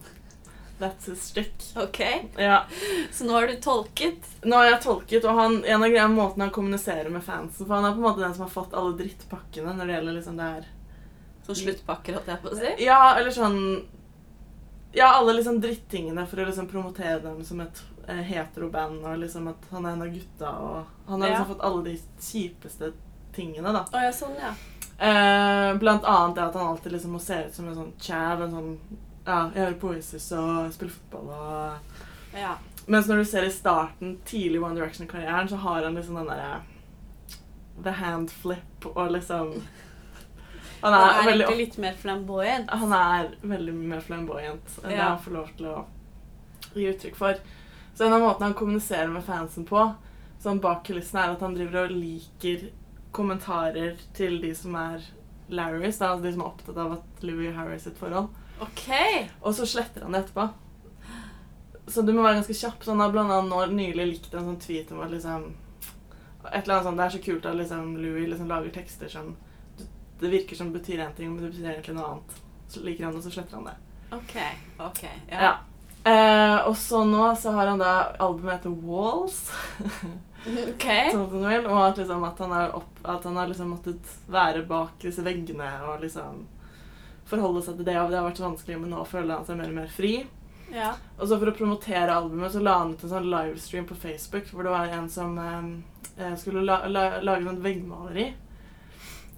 [0.79, 1.55] That's his stick.
[1.77, 2.01] Ok.
[2.37, 2.65] Ja.
[3.13, 4.27] Så nå har du tolket.
[4.45, 7.75] Nå har jeg tolket, og han, en av greia måten han kommuniserer med fansen For
[7.79, 10.37] han er på en måte den som har fått alle drittpakkene når det gjelder liksom
[10.37, 10.67] det her
[11.47, 12.75] Så sluttpakker, holdt jeg på å si.
[12.85, 13.59] Ja, eller sånn
[14.93, 19.49] Ja, alle liksom drittingene for å liksom promotere dem som et eh, heteroband, og liksom
[19.55, 21.35] at han er en av gutta, og Han har Ja.
[21.39, 22.93] liksom fått alle de kjipeste
[23.37, 23.85] tingene, da.
[23.93, 24.55] Oh, ja, sånn, ja.
[24.99, 28.41] Eh, blant annet det at han alltid liksom må se ut som en sånn chav,
[28.47, 28.71] en sånn
[29.27, 32.55] Ja, jeg hører på Oasis og spiller fotball og Ja.
[32.87, 36.63] Mens når du ser i starten, tidlig One Direction-karrieren, så har han liksom den derre
[37.85, 39.53] The hand flip og liksom
[40.83, 42.71] Han Han er, er veldig egentlig litt mer flamboyant.
[42.71, 45.09] han er veldig mye mer flamboyant enn det Ja.
[45.13, 45.85] han får lov til å
[46.77, 47.35] gi uttrykk for.
[47.97, 49.83] Så en av måtene han kommuniserer med fansen på,
[50.43, 52.67] sånn bak kulissene, er at han driver og liker
[53.17, 55.05] kommentarer til de som er
[55.49, 58.29] Larrys, altså de som er opptatt av at Louis Harry sitt forhold.
[58.61, 58.89] OK.
[59.43, 60.49] Og så sletter han det etterpå.
[61.87, 62.83] Så du må være ganske kjapp.
[62.83, 65.55] Så han har blant annet nylig likt en sånn tweet om at liksom
[66.47, 69.33] Et eller annet sånt, Det er så kult at liksom Louis liksom lager tekster som
[70.21, 72.37] Det virker som det betyr én ting, men det betyr egentlig noe annet.
[72.69, 73.75] Så liker han det, så sletter han det.
[74.17, 74.37] OK.
[74.79, 75.03] ok.
[75.31, 75.41] Ja.
[75.43, 75.55] Ja.
[76.07, 77.93] Eh, og så nå så har han da
[78.23, 79.51] albumet heter Walls.
[80.73, 80.87] OK.
[81.13, 84.65] sånn som og at, liksom, at han, har opp, at han har liksom måttet være
[84.69, 86.45] bak disse veggene og liksom
[87.27, 87.99] forholde seg til det.
[88.01, 90.15] Og det har vært så vanskelig, men nå føler han seg mer og mer fri.
[90.73, 90.95] Ja.
[91.19, 94.49] Og så for å promotere albumet så la han ut en sånn livestream på Facebook
[94.51, 98.33] hvor det var en som eh, skulle la, la, lage et veggmaleri.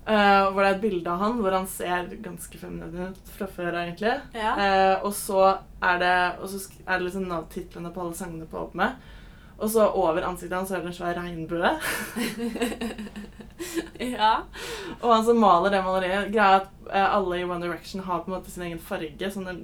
[0.09, 3.45] Uh, hvor det er et bilde av han hvor han ser ganske feminin ut fra
[3.53, 4.15] før, egentlig.
[4.33, 4.55] Ja.
[4.57, 5.43] Uh, og så
[5.85, 9.11] er det, og så er det liksom titlene på alle sangene på albumet.
[9.59, 11.71] Og så over ansiktet hans er det en svær regnbue.
[14.15, 14.33] ja.
[15.01, 18.31] Og han som maler det maleriet Greia at eh, alle i One Direction har på
[18.31, 19.31] en måte sin egen farge.
[19.35, 19.59] Sånn at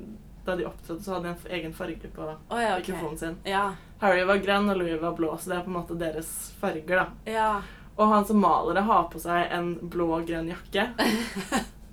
[0.44, 2.88] da de opptrådte, så hadde de en egen farge på oh, ja, OK.
[2.88, 3.36] mikrofonen sin.
[3.48, 3.68] Ja.
[4.02, 7.04] Harry var grønn, og Louis var blå, så det er på en måte deres farger.
[7.04, 7.06] da.
[7.32, 7.48] Ja.
[7.94, 10.88] Og han som maler det, har på seg en blå og grønn jakke.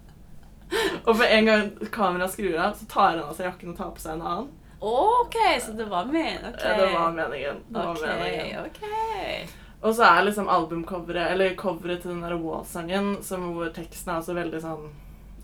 [1.05, 3.93] og for en gang kameraet skrur av, så tar han av seg jakken og tar
[3.95, 4.49] på seg en annen.
[4.81, 6.53] OK, så det var meningen.
[6.53, 6.61] OK.
[6.63, 7.63] Ja, Det var meningen.
[7.67, 8.65] Det var okay, meningen.
[8.65, 9.49] ok.
[9.81, 14.33] Og så er liksom albumcoveret, eller coveret til den der Wall-sangen, hvor teksten er også
[14.37, 14.91] veldig sånn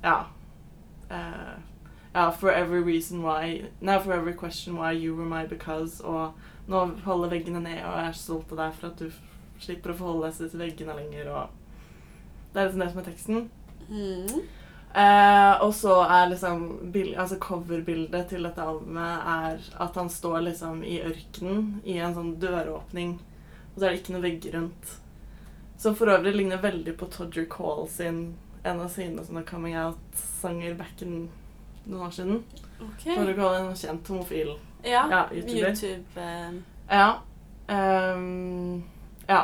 [0.04, 0.18] Ja.
[1.12, 1.58] Uh,
[2.14, 6.34] ja, for every reason why Nei, for every question why you were my because, og
[6.68, 9.12] nå holder veggene ned, og jeg er stolt av deg for at du
[9.60, 11.50] slipper å forholde deg til veggene lenger, og
[12.54, 13.50] Det er liksom det som er teksten.
[13.90, 14.42] Mm.
[14.94, 16.62] Eh, og så er liksom
[17.18, 22.32] altså coverbildet til dette albumet er at han står liksom i ørkenen i en sånn
[22.42, 23.18] døråpning,
[23.74, 24.96] og så er det ikke noe vegger rundt.
[25.78, 28.22] Som for øvrig ligner veldig på Todger Call sin
[28.64, 31.28] en av sine sånne coming out-sanger back in
[31.86, 32.42] noen år siden.
[32.80, 33.14] Okay.
[33.14, 35.06] Todger Call er en kjent homofil Ja.
[35.12, 35.70] ja, YouTuber.
[35.70, 36.58] YouTube uh...
[36.90, 37.08] Ja.
[37.68, 38.84] Um,
[39.28, 39.42] ja.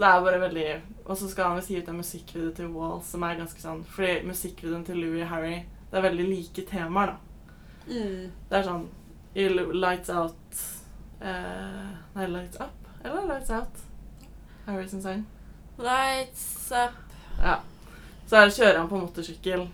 [0.00, 0.68] Så det er bare veldig
[1.04, 3.82] Og så skal han visst gi ut en musikkvideo til Wall som er ganske sånn
[3.84, 5.58] Fordi musikkvideoen til Louie Harry
[5.90, 7.58] Det er veldig like temaer, da.
[7.90, 8.30] mm.
[8.48, 8.86] Det er sånn
[9.36, 10.62] i Lights Out
[11.20, 12.88] eh, Nei, Lights Up?
[13.04, 13.82] Eller Lights Out?
[14.64, 15.26] Harry sin sang.
[15.78, 16.96] Lights up.
[17.42, 17.60] Ja.
[18.26, 19.68] Så her kjører han på motorsykkel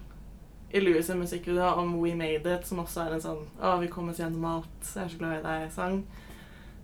[0.70, 3.88] i Louis sin musikkvideo om We Made It, som også er en sånn Å, vi
[3.92, 5.98] kom oss gjennom alt, jeg er så glad i deg-sang.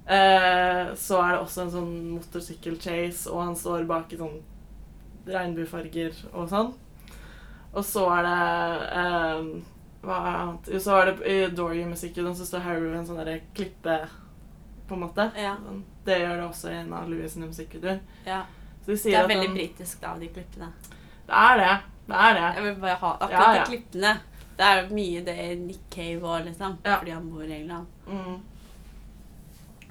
[0.07, 4.41] Eh, så er det også en sånn motorsykkel-chase, og han står bak i sånn
[5.29, 6.73] regnbuefarger og sånn.
[7.73, 8.41] Og så er det
[9.01, 9.45] eh,
[10.03, 10.67] Hva er annet?
[10.75, 14.01] Jo, Så er det i Dory-musikken så står Harry ved en sånn derre klippe,
[14.89, 15.29] på en måte.
[15.39, 15.55] Ja.
[16.05, 18.01] Det gjør det også i en av Louis sine musikkvideoer.
[18.27, 18.43] ja.
[18.83, 20.69] Så de Det er veldig han, britisk, da, de klippene.
[21.29, 21.75] Det er det.
[22.09, 22.49] Det er det.
[22.57, 24.15] Jeg vil bare ha akkurat Ja, de klippene.
[24.59, 26.75] Det er mye det Nick Cave og liksom.
[26.83, 27.87] Fordi han bor i England.
[28.09, 28.41] Mm.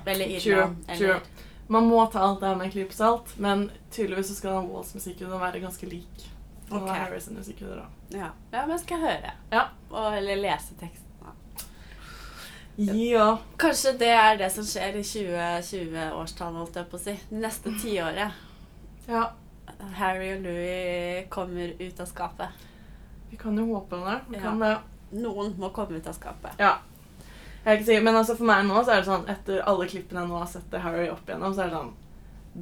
[0.06, 0.86] Eller Irland.
[0.88, 1.08] true.
[1.08, 1.22] Eller
[1.68, 4.72] Man må ta alt det her med en klype salt, men tydeligvis så skal den
[4.74, 6.28] Walls musikkvideo være ganske lik.
[6.72, 8.18] Og Harris musikkvideo, da.
[8.18, 8.28] Ja.
[8.52, 9.32] ja, men skal høre.
[9.52, 9.64] Ja.
[9.89, 11.08] Og, eller lese teksten.
[12.76, 13.38] Ja.
[13.60, 17.16] Kanskje det er det som skjer i 2020-årstallet, holdt jeg på å si.
[17.30, 18.41] Det neste tiåret.
[19.08, 19.30] ja.
[19.97, 22.66] Harry og Louis kommer ut av skapet.
[23.32, 24.18] Vi kan jo håpe det.
[24.38, 24.52] Ja.
[24.60, 24.76] det.
[25.24, 26.60] Noen må komme ut av skapet.
[26.62, 26.76] Ja.
[27.64, 29.86] Jeg er ikke sikker, men altså for meg nå så er det sånn, etter alle
[29.91, 31.91] klippene jeg nå har sett til Harry opp igjennom, så er det sånn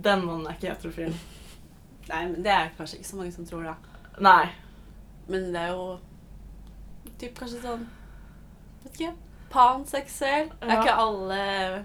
[0.08, 1.14] Den mannen er ikke heterofil.
[2.10, 3.76] Nei, men Det er kanskje ikke så mange som tror, da.
[4.20, 4.50] Nei.
[5.30, 5.88] Men det er jo
[7.22, 7.88] typ kanskje sånn
[8.84, 9.14] Vet ikke.
[9.50, 10.52] Panseksuell.
[10.62, 11.40] Er ikke alle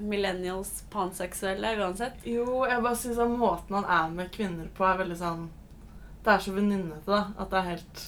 [0.04, 2.18] millennials panseksuelle uansett?
[2.28, 5.46] Jo, jeg bare syns at måten han er med kvinner på, er veldig sånn
[6.24, 7.22] Det er så venninnete, da.
[7.38, 8.04] At det er helt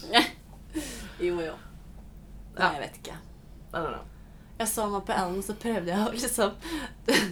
[1.30, 1.54] Jo, jo.
[2.56, 2.72] Nei, Ja.
[2.74, 3.16] jeg vet ikke.
[3.72, 4.04] I don't know.
[4.58, 6.54] Jeg så meg på Ellen, så prøvde jeg å liksom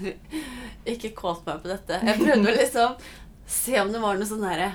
[0.93, 2.01] Ikke kåt meg på dette.
[2.05, 2.97] Jeg prøvde å liksom
[3.47, 4.73] se om det var noe sånn derre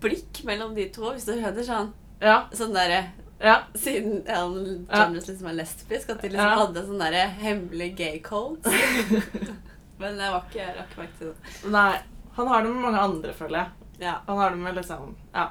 [0.00, 1.90] blikk mellom de to, hvis du hører sånn.
[2.24, 2.38] Ja.
[2.56, 3.02] Sånn derre
[3.42, 3.58] Ja.
[3.76, 5.02] Siden Ellen Ja.
[5.12, 6.56] Liksom er lesbisk, at de liksom Ja.
[6.62, 8.64] hadde sånn derre hemmelig gay code.
[10.00, 11.70] Men jeg var ikke jeg rakk meg til det.
[11.72, 11.98] Nei.
[12.36, 13.68] Han har det med mange andre, føler jeg.
[14.08, 14.18] Ja.
[14.26, 15.50] Han har det med liksom Ja.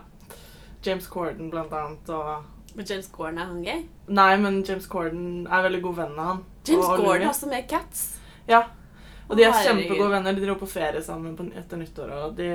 [0.85, 2.45] James Corden, blant annet, og
[2.75, 3.85] Men James Corden er han gay?
[4.07, 6.41] Nei, men James Corden er veldig god venn av han.
[6.67, 7.27] James Og Gordon Olivia.
[7.27, 8.03] er også med Cats.
[8.49, 8.63] Ja.
[9.29, 10.35] Og de er kjempegode venner.
[10.35, 12.11] De dro på ferie sammen på, etter nyttår.
[12.19, 12.49] Og de,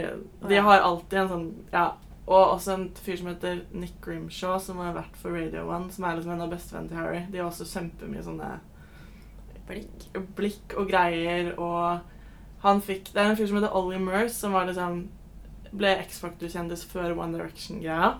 [0.44, 0.62] de ja.
[0.68, 1.88] har alltid en sånn Ja.
[2.30, 6.04] Og også en fyr som heter Nick Grimshaw, som har vært for Radio One, som
[6.06, 7.22] er liksom en av bestevennene til Harry.
[7.32, 8.50] De har også kjempemye sånne
[9.66, 10.06] Blikk.
[10.36, 12.00] blikk og greier, og
[12.62, 15.08] han fikk Det er en fyr som heter Ollie Murs, som var liksom
[15.72, 18.16] ble X-Factor-kjendis før One Direction-greia.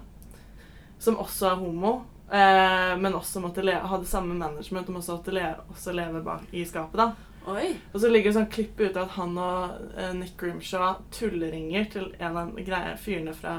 [1.00, 1.94] Som også er homo,
[2.28, 6.64] eh, men også måtte hadde samme management og måtte også, le også leve bak i
[6.68, 7.00] skapet.
[7.00, 7.12] da.
[7.48, 7.70] Oi.
[7.94, 12.10] Og så ligger det sånn klipp ute at han og eh, Nick Grimshaw tulleringer til
[12.20, 13.54] en av greie, fyrene fra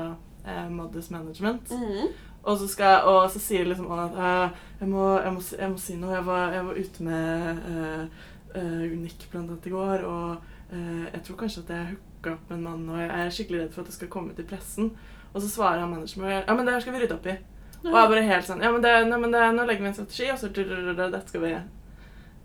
[0.45, 1.73] eh, Modest Management.
[1.73, 2.11] Mhm.
[2.41, 5.69] Og så, skal, og så sier liksom han at «Øh, jeg, må, jeg, må, jeg
[5.69, 6.15] må si noe.
[6.15, 8.23] Jeg var, jeg var ute med øh,
[8.57, 12.57] øh, Nick blant annet i går, og jeg tror kanskje at jeg hooka opp med
[12.57, 14.93] en mann, og jeg er skikkelig redd for at det skal komme til pressen.
[15.33, 17.37] Og så svarer han manageren ja, men det her skal vi rydde opp i.
[17.81, 19.93] Og jeg bare helt sånn Ja, men, det, nei, men det, nå legger vi en
[19.97, 21.53] strategi, og så dette skal vi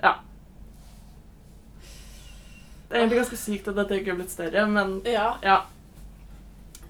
[0.03, 0.13] Ja.
[2.89, 5.33] Det er egentlig ganske sykt at dette ikke er blitt større, men Ja.
[5.43, 5.57] ja.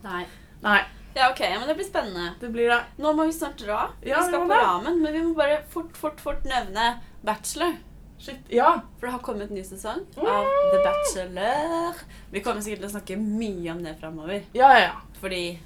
[0.05, 0.27] Nei.
[0.63, 0.81] Nei,
[1.17, 2.35] Ja, OK, men det blir spennende.
[2.41, 2.81] det blir det.
[2.99, 3.91] Nå må vi snart dra.
[4.05, 7.73] Ja, vi skal på ramen, men vi må bare fort, fort, fort nevne Bachelor.
[8.19, 8.37] Shit.
[8.53, 8.83] Ja.
[8.99, 10.27] For det har kommet en ny sesong Mm.
[10.27, 11.95] av The Bachelor.
[12.31, 14.43] Vi kommer sikkert til å snakke mye om det framover.
[14.55, 14.93] Ja, ja, ja.
[15.21, 15.59] Fordi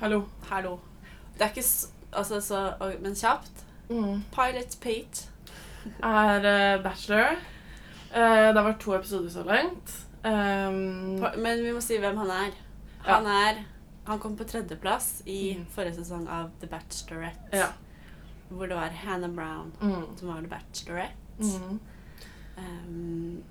[0.00, 0.22] Hallo.
[0.50, 0.78] Hallo.
[1.34, 1.64] Det er ikke
[2.14, 2.58] Altså, så
[3.02, 3.64] Men kjapt.
[3.90, 4.22] Mm.
[4.32, 5.28] Pilot Pete.
[6.02, 7.34] er eh, Bachelor.
[8.14, 9.94] Eh, det har vært to episoder så langt.
[10.24, 12.52] Um, Men vi må si hvem han er.
[13.06, 13.16] Ja.
[13.18, 13.64] Han er
[14.06, 15.66] Han kom på tredjeplass i Mm.
[15.74, 17.48] forrige sesong av The Bachelorette.
[17.52, 17.66] ja.
[18.50, 20.16] Hvor det var Hannah Brown Mm.
[20.18, 21.14] som var The Bachelorette.
[21.38, 21.80] Mm.
[22.58, 23.42] Um,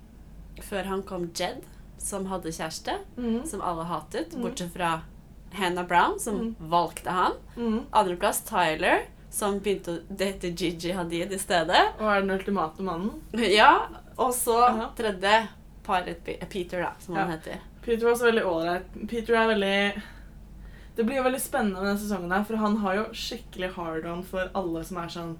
[0.61, 1.63] før han kom Jed,
[1.97, 3.45] som hadde kjæreste, Mm.
[3.45, 4.41] som alle hatet, Mm.
[4.43, 5.01] bortsett fra
[5.54, 6.56] Hannah Brown, som Mm.
[6.60, 7.34] valgte han.
[7.58, 7.86] Mm.
[7.91, 11.84] Andreplass Tyler, som begynte å date Gigi Hadid i stedet.
[11.99, 13.22] Og er den ultimate mannen.
[13.34, 13.88] Ja,
[14.18, 14.89] og så Aha.
[14.97, 15.47] tredje
[15.84, 17.58] paret Peter, da, som han heter.
[17.84, 19.08] Peter var også veldig ålreit.
[19.10, 20.01] Peter er veldig
[20.95, 24.22] Det blir jo veldig spennende med denne sesongen, her, for han har jo skikkelig hard-on
[24.24, 25.38] for alle som er sånn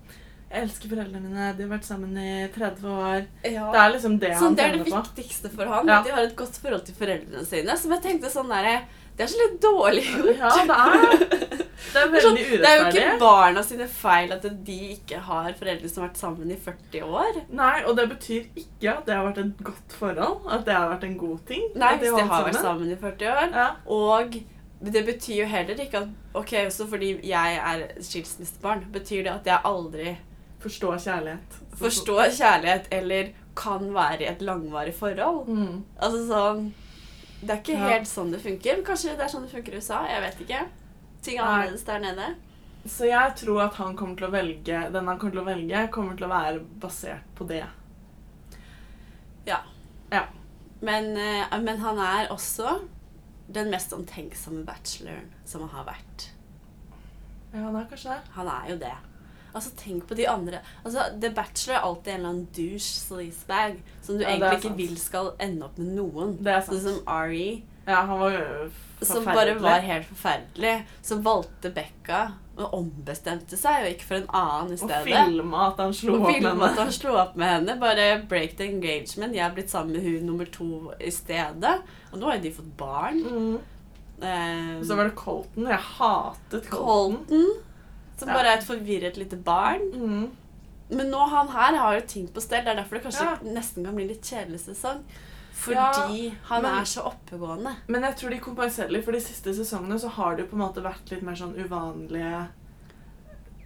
[0.52, 3.24] Jeg elsker foreldrene mine, de har vært sammen i 30 år.
[3.42, 6.00] Det er liksom det Så han det er det viktigste for han, Ja.
[6.00, 7.78] at de har et godt forhold til foreldrene sine.
[7.78, 8.82] Som jeg tenkte sånn derre
[9.18, 10.40] Det er så litt dårlig gjort.
[10.40, 11.60] Ja, det er
[11.94, 15.20] Det er veldig er sånn, det er jo ikke barna sine feil at de ikke
[15.28, 17.38] har foreldre som har vært sammen i 40 år.
[17.54, 20.48] Nei, og det betyr ikke at det har vært et godt forhold.
[20.50, 21.68] At det har vært en god ting.
[21.76, 23.54] Nei, hvis de har vært sammen i 40 år.
[23.54, 23.68] Ja.
[23.94, 24.40] Og
[24.84, 29.46] det betyr jo heller ikke at Ok, også fordi jeg er skilsmissebarn, betyr det at
[29.52, 30.16] jeg aldri
[30.64, 31.56] Forstår kjærlighet.
[31.78, 35.46] forstår kjærlighet eller kan være i et langvarig forhold?
[35.48, 35.84] Mm.
[36.00, 36.62] Altså sånn
[37.44, 37.88] Det er ikke Ja.
[37.90, 38.84] helt sånn det funker.
[38.84, 40.06] Kanskje det er sånn det funker i USA.
[40.08, 40.66] Jeg vet ikke.
[41.22, 42.36] Ting er annerledes der nede.
[42.86, 45.92] Så jeg tror at han kommer til å velge den han kommer til å velge,
[45.92, 47.64] kommer til å være basert på det.
[50.84, 52.82] Men, eh, men han er også
[53.54, 56.26] den mest omtenksomme bacheloren som har vært.
[57.54, 58.32] Ja, han er kanskje det.
[58.36, 58.96] Han er jo det.
[59.54, 60.60] Altså, tenk på de andre.
[60.84, 64.62] Altså, The Bachelor er alltid en eller annen douche sleazebag som du Ja, egentlig ikke
[64.70, 64.78] sant.
[64.78, 66.38] vil skal ende opp med noen.
[66.44, 66.80] Det er sant.
[66.82, 69.06] Sånn som Ari, Ja, han var forferdelig.
[69.12, 70.86] som bare var helt forferdelig.
[71.02, 72.22] Som valgte Becca
[72.58, 75.02] og ombestemte seg og gikk for en annen i stedet.
[75.02, 77.80] Og filma at han slo Og opp med filmet at han slo opp med henne.
[77.82, 79.34] Bare break the engagement.
[79.36, 81.82] Jeg er blitt sammen med hun nummer to i stedet.
[82.14, 83.22] Og nå har jo de fått barn.
[83.24, 83.60] Mm.
[84.24, 85.66] Um, Og så var det Colton.
[85.68, 87.18] Jeg hatet Colton.
[87.28, 87.48] Colton,
[88.24, 88.40] som Ja.
[88.40, 89.86] bare er et forvirret lite barn.
[89.94, 90.32] Mm.
[90.94, 92.64] Men nå han her har jo ting på stell.
[92.66, 93.38] Det er derfor det kanskje Ja.
[93.44, 95.04] nesten kan bli litt kjedelig sesong.
[95.70, 97.76] Ja, Fordi han men- er så oppegående.
[97.88, 100.54] Men jeg tror de kompenserer litt, for de siste sesongene så har det jo på
[100.62, 102.48] en måte vært litt mer sånn uvanlige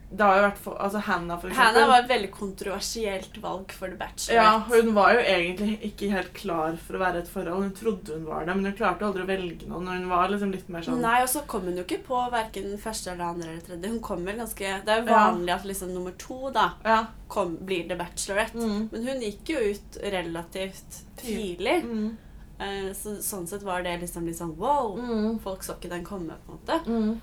[0.09, 1.65] Det har jo vært for, Altså Hannah, for eksempel.
[1.65, 4.35] Hannah var et veldig kontroversielt valg for The Bachelor.
[4.37, 7.63] Ja, hun var jo egentlig ikke helt klar for å være i et forhold.
[7.65, 9.87] Hun trodde hun var det, men hun klarte aldri å velge noen.
[9.91, 12.77] Hun var liksom litt mer sånn Nei, og så kom hun jo ikke på hverken
[12.79, 13.91] første eller andre eller tredje.
[13.91, 15.25] Hun kom vel ganske Det er jo Ja.
[15.31, 17.07] vanlig at liksom nummer to da Ja.
[17.27, 18.55] kom, blir The Bachelorette.
[18.55, 18.89] Mm.
[18.91, 21.83] Men hun gikk jo ut relativt tidlig.
[21.83, 22.17] Mm.
[22.59, 24.95] Eh, Så, sånn sett var det liksom litt sånn wow.
[24.97, 25.39] Mm.
[25.41, 27.19] Folk så ikke den komme, på en måte.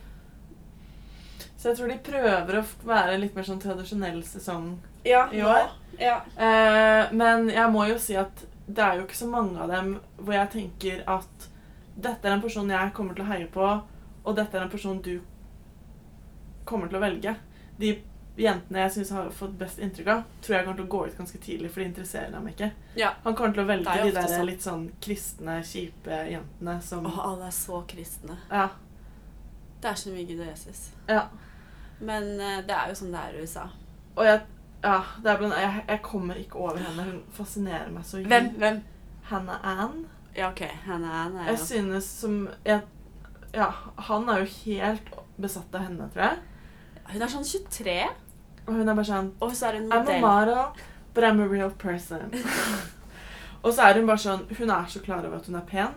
[1.65, 4.67] Så jeg tror de prøver å være litt mer sånn tradisjonell sesong.
[5.09, 5.71] Ja, I år?
[5.97, 6.19] Ja.
[6.37, 9.95] Eh, men jeg må jo si at det er jo ikke så mange av dem
[10.19, 11.47] hvor jeg tenker at
[11.97, 13.69] dette er en person jeg kommer til å heie på,
[14.25, 15.15] og dette er en person du
[16.69, 17.33] kommer til å velge.
[17.81, 17.95] De
[18.37, 21.17] jentene jeg syns har fått best inntrykk av, tror jeg kommer til å gå ut
[21.23, 22.69] ganske tidlig, for de interesserer dem ikke.
[23.01, 23.15] Ja.
[23.25, 24.45] Han kommer til å velge de der sånn.
[24.51, 28.37] litt sånn kristne, kjipe jentene som Åh, alle er så kristne.
[28.53, 28.69] Ja.
[29.81, 30.91] Det er så mye Gud og Jesus.
[31.09, 31.25] ja.
[32.01, 33.68] Men eh, det er jo sånn det er i USA.
[34.16, 34.42] Og jeg
[34.84, 37.05] Ja, det blant, jeg, jeg kommer ikke over henne.
[37.07, 38.51] Hun fascinerer meg så Hvem?
[38.61, 38.82] Hvem?
[39.30, 40.03] Hannah Ann.
[40.36, 40.61] Ja, OK.
[40.84, 42.82] Henne er jo Jeg synes som jeg,
[43.55, 46.42] Ja, han er jo helt besatt av henne, tror jeg.
[47.14, 47.97] Hun er sånn 23,
[48.66, 50.84] Og hun er bare sånn og så er hun I'm a mara, model,
[51.14, 52.32] but I'm a real person.
[53.64, 55.97] og så er hun bare sånn Hun er så klar over at hun er pen.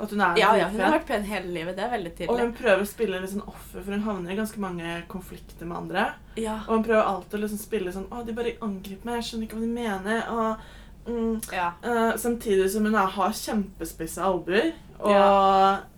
[0.00, 1.76] At hun er Ja, ja, hun har vært pen hele livet.
[1.76, 2.32] Det er veldig tydelig.
[2.32, 5.68] Og hun prøver å spille litt sånn offer, for hun havner i ganske mange konflikter
[5.68, 6.06] med andre.
[6.40, 6.60] Ja.
[6.66, 9.48] Og hun prøver alltid å liksom spille sånn Å, de bare angriper meg, jeg skjønner
[9.48, 10.22] ikke hva de mener.
[10.34, 10.72] Og,
[11.10, 11.68] mm, ja.
[11.84, 14.72] uh, samtidig som hun er, har kjempespisse albuer.
[15.00, 15.88] Og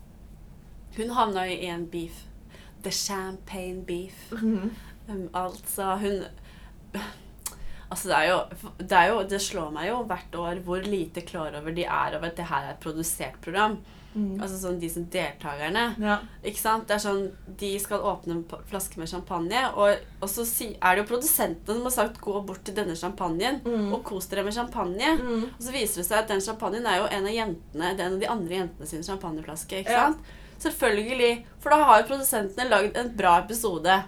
[0.92, 2.24] Hun havna i en beef.
[2.82, 4.32] The champagne beef.
[4.32, 4.72] Mhm.
[5.08, 6.24] Um, altså, hun
[7.92, 11.20] Altså, det er, jo, det er jo Det slår meg jo hvert år hvor lite
[11.28, 13.76] klar over de er over at det her er et produsert program.
[14.12, 14.34] Mm.
[14.44, 15.84] Altså sånn de som deltakerne.
[16.00, 16.18] Ja.
[16.44, 16.84] Ikke sant?
[16.88, 17.22] Det er sånn,
[17.60, 21.78] De skal åpne en flaske med champagne, og, og så si, er det jo produsentene
[21.78, 23.92] som har sagt 'gå bort til denne champagnen' Mm.
[23.94, 25.16] og kos dere med champagne.
[25.16, 25.44] Mm.
[25.56, 28.06] Og så viser det seg at den champagnen er jo en av jentene, det er
[28.06, 29.80] en av de andre jentene sin champagneflaske.
[29.80, 30.12] ikke Ja.
[30.60, 31.44] Selvfølgelig.
[31.58, 34.02] For da har jo produsentene lagd en bra episode.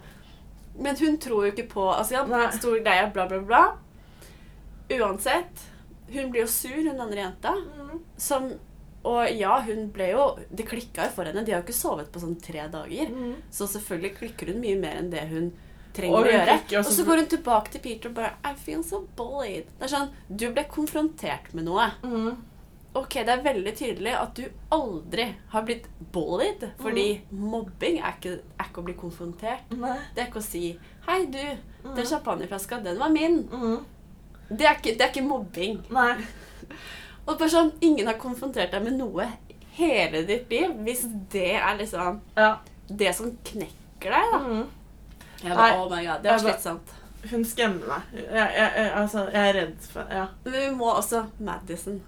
[0.79, 2.25] Men hun tror jo ikke på altså.
[2.59, 3.65] Stor greie, bla, bla, bla.
[4.91, 5.67] Uansett.
[6.11, 7.55] Hun blir jo sur, hun andre jenta.
[7.77, 8.01] Mm.
[8.17, 8.53] Som
[9.05, 11.45] Og ja, hun ble jo Det klikka jo for henne.
[11.45, 13.13] De har jo ikke sovet på sånn tre dager.
[13.13, 13.37] Mm.
[13.51, 15.53] Så selvfølgelig klikker hun mye mer enn det hun
[15.95, 16.57] trenger hun å gjøre.
[16.81, 19.71] Og så går hun tilbake til Peter og bare I feel so bullied.
[19.79, 21.91] Det er sånn Du ble konfrontert med noe.
[22.03, 22.35] Mm.
[22.95, 26.69] Ok, det er veldig tydelig at du aldri har blitt bullied.
[26.79, 29.73] Fordi mobbing er ikke, er ikke å bli konfrontert.
[29.75, 29.97] Nei.
[30.15, 30.69] Det er ikke å si
[31.09, 31.41] Hei, du.
[31.85, 31.97] Mm.
[31.99, 33.41] Den champagneflaska, den var min.
[33.51, 33.83] Mm.
[34.49, 35.81] Det er ikke, det er ikke mobbing.
[35.93, 36.15] Nei.
[37.27, 39.27] Og bare sånn, Ingen har konfrontert deg med noe
[39.75, 40.73] hele ditt liv.
[40.87, 42.59] Hvis det er liksom Ja.
[42.89, 44.39] det som knekker deg, da.
[44.39, 44.67] Mm.
[45.45, 46.95] Jeg bare, oh my god, Det var slitsomt.
[47.31, 48.17] Hun skremmer meg.
[48.23, 50.27] Jeg, jeg, jeg, altså, jeg er redd for Ja.
[50.45, 52.03] Men vi må også Madison.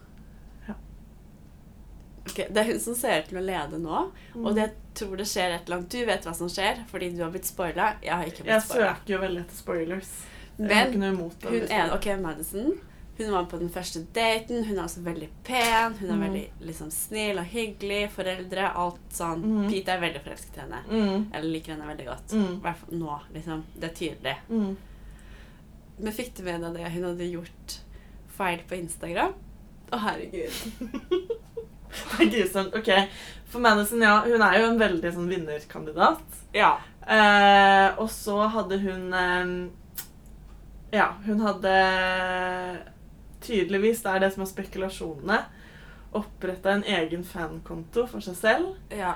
[2.27, 2.33] Ja.
[2.33, 4.01] Ok, Det er hun som ser ut til å lede nå.
[4.35, 4.47] Mm.
[4.47, 5.91] Og det tror det skjer et eller annet.
[5.91, 7.93] Du vet hva som skjer, fordi du har blitt spoila.
[8.03, 8.95] Jeg har ikke Jeg blitt spoila.
[8.97, 10.13] søker jo veldig etter spoilers.
[10.59, 11.49] Jeg ikke Men noe imot det.
[11.51, 12.79] hun er, ok, Madison
[13.19, 14.65] Hun var på den første daten.
[14.65, 15.95] Hun er også veldig pen.
[16.01, 16.21] Hun er Mm.
[16.21, 18.11] veldig liksom, snill og hyggelig.
[18.11, 18.75] Foreldre.
[18.77, 19.43] Alt sånn.
[19.43, 19.71] Mm.
[19.71, 20.83] Pete er veldig forelsket i henne.
[20.91, 21.27] Mm.
[21.33, 22.33] Eller liker henne veldig godt.
[22.33, 22.61] I Mm.
[22.61, 23.21] hvert fall nå.
[23.33, 23.63] liksom.
[23.79, 24.37] Det er tydelig.
[24.51, 24.77] Mm.
[25.99, 27.79] Men fikk du med deg det hun hadde gjort
[28.37, 29.33] feil på Instagram?
[29.93, 31.31] Å, herregud.
[32.17, 32.75] Det er grusomt.
[32.77, 32.91] Ok.
[33.51, 36.41] For Madison, ja, hun er jo en veldig sånn vinnerkandidat.
[36.57, 36.73] Ja.
[37.07, 39.51] Eh, og så hadde hun eh,
[40.97, 41.75] Ja, hun hadde
[43.47, 45.37] Tydeligvis, det er det som er spekulasjonene,
[46.19, 48.75] oppretta en egen fankonto for seg selv.
[48.91, 49.15] ja.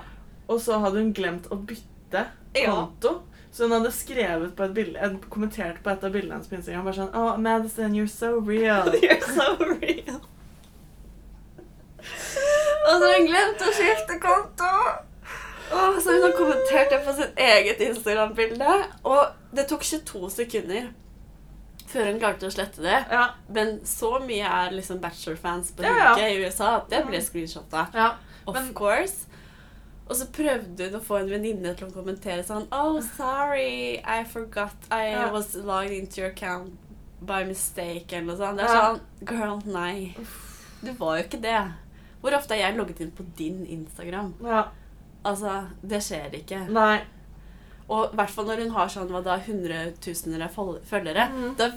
[0.51, 2.25] Og så hadde hun glemt å bytte
[2.55, 2.71] Ja.
[2.73, 3.21] konto.
[3.51, 6.85] Så hun hadde skrevet på et bilde, kommentert på et av bildene hennes på Instagram
[6.87, 8.87] bare sånn Oh, Madison, you're so real.
[9.03, 10.19] You're so real.
[12.87, 14.71] Og så har hun glemt å skifte konto!
[15.71, 18.71] Og så hun har kommentert det på sitt eget Instagram-bilde.
[19.07, 20.89] Og det tok 22 sekunder
[21.91, 22.97] før hun klarte å slette det.
[23.11, 23.25] Ja.
[23.51, 26.27] Men så mye er liksom Bachelor-fans på Ja, ja.
[26.27, 27.87] I USA at det ble screenshotta.
[27.93, 28.13] ja.
[28.47, 29.27] Of Men- course.
[30.09, 34.23] Og så prøvde hun å få en venninne til å kommentere sånn Oh, sorry, I
[34.25, 35.29] forgot I Ja.
[35.31, 36.73] was logged into your account
[37.21, 38.57] by mistake, eller noe sånt.
[38.57, 40.15] Det er sånn Girl, nei.
[40.83, 41.71] Du var jo ikke det.
[42.21, 44.33] Hvor ofte er jeg logget inn på din Instagram?
[44.45, 44.67] ja.
[45.23, 46.67] Altså, det skjer ikke.
[46.73, 47.01] Nei.
[47.89, 50.55] Og i hvert fall når hun har sånn, hva da, hundretusener av
[50.89, 51.27] følgere.
[51.29, 51.55] mm.
[51.59, 51.67] Da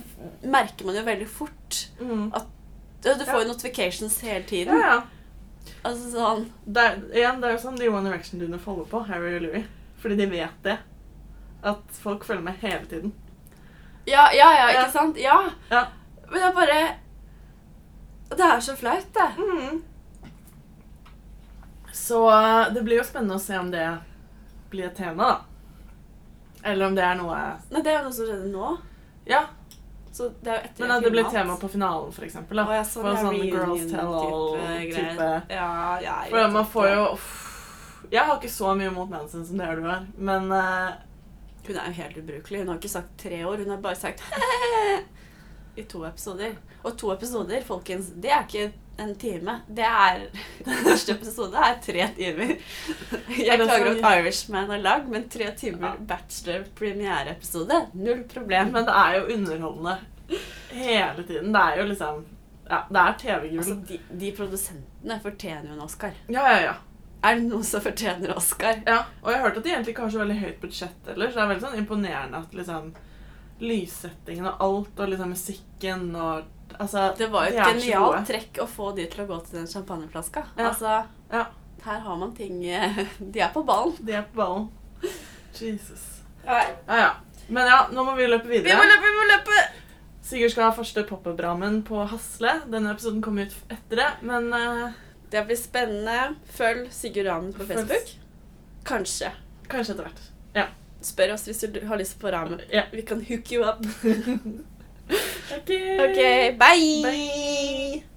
[0.49, 2.31] merker man jo veldig fort Mm.
[3.03, 3.43] Du du får Ja.
[3.43, 4.79] jo notifications hele tiden.
[4.81, 4.95] ja.
[4.95, 5.03] ja.
[5.85, 9.37] Altså sånn Det er, igjen, det er jo sånn de One Direction-duene follower på, Harry
[9.37, 9.65] og Louis.
[10.01, 10.79] Fordi de vet det.
[11.63, 13.13] At folk følger med hele tiden.
[14.07, 14.81] Ja, ja, ja, Ja.
[14.85, 15.17] ikke sant?
[15.19, 15.51] Ja.
[15.71, 15.87] Ja.
[16.31, 16.97] Men det er bare
[18.31, 19.31] Det er så flaut, det.
[19.39, 19.83] Mm.
[22.05, 23.87] Så eh, det blir jo spennende å se om det
[24.71, 25.37] blir et tema, da.
[26.71, 27.39] Eller om det er noe
[27.71, 28.73] Nei, det er jo noe som skjedde nå.
[29.29, 29.41] Ja,
[30.13, 32.61] Så det er jo etter men at det blir tema på finalen, for eksempel.
[32.61, 32.67] Da.
[32.69, 35.31] Å, jeg, For ja, sånn Girls Tell type All-type.
[35.57, 35.71] Ja,
[36.05, 37.33] ja, jeg For man får jo uff,
[38.13, 40.93] Jeg har ikke så mye mot Manson som det du har, men uh,
[41.65, 42.63] Hun er jo helt ubrukelig.
[42.63, 44.21] Hun har ikke sagt tre år, hun har bare sagt
[45.81, 46.53] i to episoder.
[46.85, 49.57] Og to episoder, folkens, det er ikke en time.
[49.67, 50.27] Det er
[50.65, 52.55] Den første episode er tre timer.
[53.39, 58.73] Jeg klager at Irishman er lag, men tre timer bachelor premiereepisode, null problem.
[58.77, 59.97] Men det er jo underholdende
[60.73, 61.53] hele tiden.
[61.55, 62.25] Det er jo liksom
[62.65, 63.59] Ja, det er TV-gull.
[63.61, 66.15] Altså, de, de produsentene fortjener jo en Oscar.
[66.33, 66.75] ja, ja, ja.
[67.25, 68.83] Er det noen som fortjener Oscar?
[68.87, 71.31] Ja, og jeg har hørt at de egentlig ikke har så veldig høyt budsjett heller,
[71.31, 72.91] så det er veldig sånn imponerende at liksom
[73.65, 78.67] lyssettingen og alt, og liksom musikken og Altså, Det var jo et genialt trekk å
[78.71, 80.47] få de til å gå til den champagneflaska.
[80.57, 80.71] Ja.
[80.71, 81.45] Altså, Ja.
[81.85, 83.95] her har man ting eh, De er på ballen.
[84.01, 84.69] De er på ballen.
[85.55, 86.21] Jesus.
[86.45, 87.11] Ja, ja.
[87.49, 88.73] Men ja, nå må vi løpe videre.
[88.73, 89.63] Vi må løpe, vi må løpe!
[90.25, 92.55] Sigurd skal ha første pop-up-ramen på Hasle.
[92.73, 94.95] Denne episoden kommer ut etter det, men uh,
[95.31, 96.39] Det blir spennende.
[96.57, 98.15] Følg Sigurd Ramen på Facebook.
[98.89, 99.35] Kanskje.
[99.69, 100.31] kanskje etter hvert.
[101.05, 102.63] Spør oss hvis du har lyst på ramen.
[102.73, 102.87] Ja.
[102.93, 103.85] Vi kan hook you up.
[105.53, 106.01] okay.
[106.01, 107.03] Okay bye.
[107.03, 108.14] Bye.